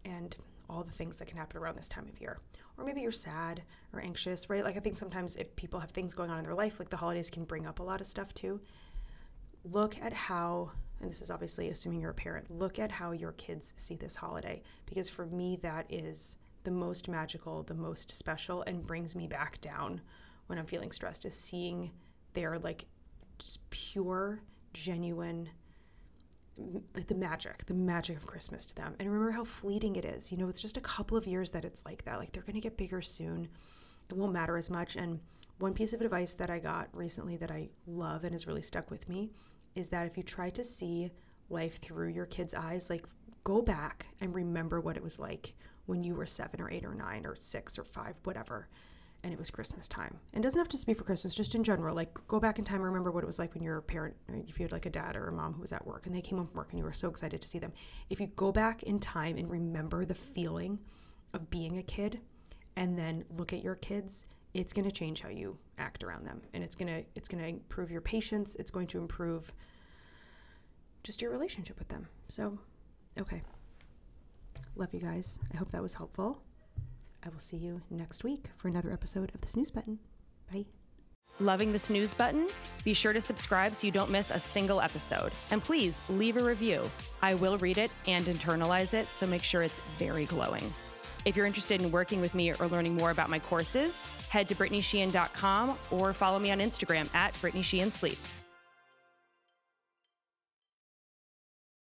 and 0.03 0.35
all 0.69 0.83
the 0.83 0.91
things 0.91 1.17
that 1.19 1.27
can 1.27 1.37
happen 1.37 1.57
around 1.57 1.77
this 1.77 1.87
time 1.87 2.07
of 2.07 2.19
year, 2.19 2.39
or 2.77 2.83
maybe 2.85 3.01
you're 3.01 3.11
sad 3.11 3.63
or 3.93 3.99
anxious, 3.99 4.49
right? 4.49 4.63
Like 4.63 4.77
I 4.77 4.79
think 4.79 4.97
sometimes 4.97 5.35
if 5.35 5.55
people 5.55 5.79
have 5.79 5.91
things 5.91 6.13
going 6.13 6.29
on 6.29 6.39
in 6.39 6.43
their 6.43 6.55
life, 6.55 6.79
like 6.79 6.89
the 6.89 6.97
holidays 6.97 7.29
can 7.29 7.43
bring 7.43 7.65
up 7.65 7.79
a 7.79 7.83
lot 7.83 8.01
of 8.01 8.07
stuff 8.07 8.33
too 8.33 8.59
look 9.63 9.97
at 10.01 10.13
how, 10.13 10.71
and 11.01 11.09
this 11.09 11.21
is 11.21 11.31
obviously 11.31 11.69
assuming 11.69 12.01
you're 12.01 12.11
a 12.11 12.15
parent, 12.15 12.49
look 12.49 12.79
at 12.79 12.91
how 12.91 13.11
your 13.11 13.31
kids 13.33 13.73
see 13.77 13.95
this 13.95 14.17
holiday. 14.17 14.61
Because 14.85 15.09
for 15.09 15.25
me, 15.25 15.57
that 15.61 15.85
is 15.89 16.37
the 16.63 16.71
most 16.71 17.07
magical, 17.07 17.63
the 17.63 17.73
most 17.73 18.11
special, 18.11 18.61
and 18.63 18.85
brings 18.85 19.15
me 19.15 19.27
back 19.27 19.61
down 19.61 20.01
when 20.47 20.57
I'm 20.57 20.65
feeling 20.65 20.91
stressed, 20.91 21.25
is 21.25 21.35
seeing 21.35 21.91
their 22.33 22.59
like 22.59 22.85
just 23.39 23.69
pure, 23.69 24.41
genuine, 24.73 25.49
like 26.93 27.07
the 27.07 27.15
magic, 27.15 27.65
the 27.65 27.73
magic 27.73 28.17
of 28.17 28.25
Christmas 28.25 28.65
to 28.67 28.75
them. 28.75 28.95
And 28.99 29.09
remember 29.09 29.31
how 29.31 29.43
fleeting 29.43 29.95
it 29.95 30.05
is. 30.05 30.31
You 30.31 30.37
know, 30.37 30.49
it's 30.49 30.61
just 30.61 30.77
a 30.77 30.81
couple 30.81 31.17
of 31.17 31.25
years 31.25 31.51
that 31.51 31.65
it's 31.65 31.85
like 31.85 32.05
that. 32.05 32.19
Like 32.19 32.31
they're 32.31 32.43
going 32.43 32.55
to 32.55 32.61
get 32.61 32.77
bigger 32.77 33.01
soon. 33.01 33.47
It 34.09 34.15
won't 34.15 34.33
matter 34.33 34.57
as 34.57 34.69
much. 34.69 34.95
And 34.95 35.19
one 35.57 35.73
piece 35.73 35.93
of 35.93 36.01
advice 36.01 36.33
that 36.33 36.49
I 36.49 36.59
got 36.59 36.89
recently 36.93 37.37
that 37.37 37.51
I 37.51 37.69
love 37.85 38.23
and 38.23 38.33
has 38.33 38.47
really 38.47 38.61
stuck 38.61 38.89
with 38.91 39.09
me 39.09 39.31
is 39.75 39.89
that 39.89 40.07
if 40.07 40.17
you 40.17 40.23
try 40.23 40.49
to 40.51 40.63
see 40.63 41.11
life 41.49 41.79
through 41.79 42.09
your 42.09 42.25
kids' 42.25 42.53
eyes, 42.53 42.89
like 42.89 43.05
go 43.43 43.61
back 43.61 44.07
and 44.19 44.35
remember 44.35 44.79
what 44.79 44.97
it 44.97 45.03
was 45.03 45.19
like 45.19 45.53
when 45.85 46.03
you 46.03 46.13
were 46.13 46.25
seven 46.25 46.61
or 46.61 46.69
eight 46.69 46.85
or 46.85 46.93
nine 46.93 47.25
or 47.25 47.35
six 47.35 47.77
or 47.77 47.83
five, 47.83 48.15
whatever, 48.23 48.67
and 49.23 49.33
it 49.33 49.39
was 49.39 49.49
Christmas 49.49 49.87
time. 49.87 50.17
And 50.33 50.43
it 50.43 50.47
doesn't 50.47 50.59
have 50.59 50.69
to 50.69 50.77
just 50.77 50.87
be 50.87 50.93
for 50.93 51.03
Christmas, 51.03 51.35
just 51.35 51.55
in 51.55 51.63
general. 51.63 51.95
Like 51.95 52.13
go 52.27 52.39
back 52.39 52.57
in 52.57 52.65
time 52.65 52.77
and 52.77 52.85
remember 52.85 53.11
what 53.11 53.23
it 53.23 53.27
was 53.27 53.39
like 53.39 53.53
when 53.53 53.63
you're 53.63 53.77
a 53.77 53.81
parent, 53.81 54.15
if 54.47 54.59
you 54.59 54.63
had 54.63 54.71
like 54.71 54.85
a 54.85 54.89
dad 54.89 55.15
or 55.15 55.27
a 55.27 55.31
mom 55.31 55.53
who 55.53 55.61
was 55.61 55.73
at 55.73 55.85
work 55.85 56.05
and 56.05 56.15
they 56.15 56.21
came 56.21 56.37
home 56.37 56.47
from 56.47 56.57
work 56.57 56.69
and 56.71 56.79
you 56.79 56.85
were 56.85 56.93
so 56.93 57.09
excited 57.09 57.41
to 57.41 57.47
see 57.47 57.59
them. 57.59 57.73
If 58.09 58.19
you 58.19 58.27
go 58.27 58.51
back 58.51 58.83
in 58.83 58.99
time 58.99 59.37
and 59.37 59.49
remember 59.49 60.05
the 60.05 60.15
feeling 60.15 60.79
of 61.33 61.49
being 61.49 61.77
a 61.77 61.83
kid 61.83 62.19
and 62.75 62.97
then 62.97 63.25
look 63.29 63.53
at 63.53 63.63
your 63.63 63.75
kids 63.75 64.25
it's 64.53 64.73
going 64.73 64.85
to 64.85 64.91
change 64.91 65.21
how 65.21 65.29
you 65.29 65.57
act 65.77 66.03
around 66.03 66.25
them 66.25 66.41
and 66.53 66.63
it's 66.63 66.75
going 66.75 66.87
to 66.87 67.03
it's 67.15 67.27
going 67.27 67.41
to 67.41 67.47
improve 67.47 67.91
your 67.91 68.01
patience 68.01 68.55
it's 68.57 68.71
going 68.71 68.87
to 68.87 68.97
improve 68.97 69.53
just 71.03 71.21
your 71.21 71.31
relationship 71.31 71.77
with 71.77 71.89
them 71.89 72.07
so 72.27 72.57
okay 73.19 73.41
love 74.75 74.93
you 74.93 74.99
guys 74.99 75.39
i 75.53 75.57
hope 75.57 75.71
that 75.71 75.81
was 75.81 75.95
helpful 75.95 76.41
i 77.23 77.29
will 77.29 77.39
see 77.39 77.57
you 77.57 77.81
next 77.89 78.23
week 78.23 78.45
for 78.57 78.67
another 78.67 78.91
episode 78.91 79.31
of 79.33 79.41
the 79.41 79.47
snooze 79.47 79.71
button 79.71 79.99
bye 80.51 80.65
Loving 81.41 81.71
the 81.71 81.79
snooze 81.79 82.13
button? 82.13 82.47
Be 82.83 82.93
sure 82.93 83.13
to 83.13 83.21
subscribe 83.21 83.73
so 83.73 83.87
you 83.87 83.93
don't 83.93 84.11
miss 84.11 84.29
a 84.29 84.39
single 84.39 84.81
episode. 84.81 85.31
And 85.51 85.63
please 85.63 86.01
leave 86.09 86.35
a 86.35 86.43
review. 86.43 86.91
I 87.21 87.35
will 87.35 87.57
read 87.59 87.77
it 87.77 87.91
and 88.07 88.25
internalize 88.25 88.93
it, 88.93 89.09
so 89.09 89.25
make 89.25 89.41
sure 89.41 89.63
it's 89.63 89.79
very 89.97 90.25
glowing. 90.25 90.73
If 91.23 91.37
you're 91.37 91.45
interested 91.45 91.81
in 91.81 91.91
working 91.91 92.19
with 92.19 92.35
me 92.35 92.51
or 92.51 92.67
learning 92.67 92.95
more 92.95 93.11
about 93.11 93.29
my 93.29 93.39
courses, 93.39 94.01
head 94.27 94.49
to 94.49 94.55
BrittanySheehan.com 94.55 95.77
or 95.91 96.11
follow 96.11 96.39
me 96.39 96.51
on 96.51 96.59
Instagram 96.59 97.13
at 97.15 97.39
Brittany 97.39 97.61
Sheehan 97.61 97.91
Sleep. 97.91 98.17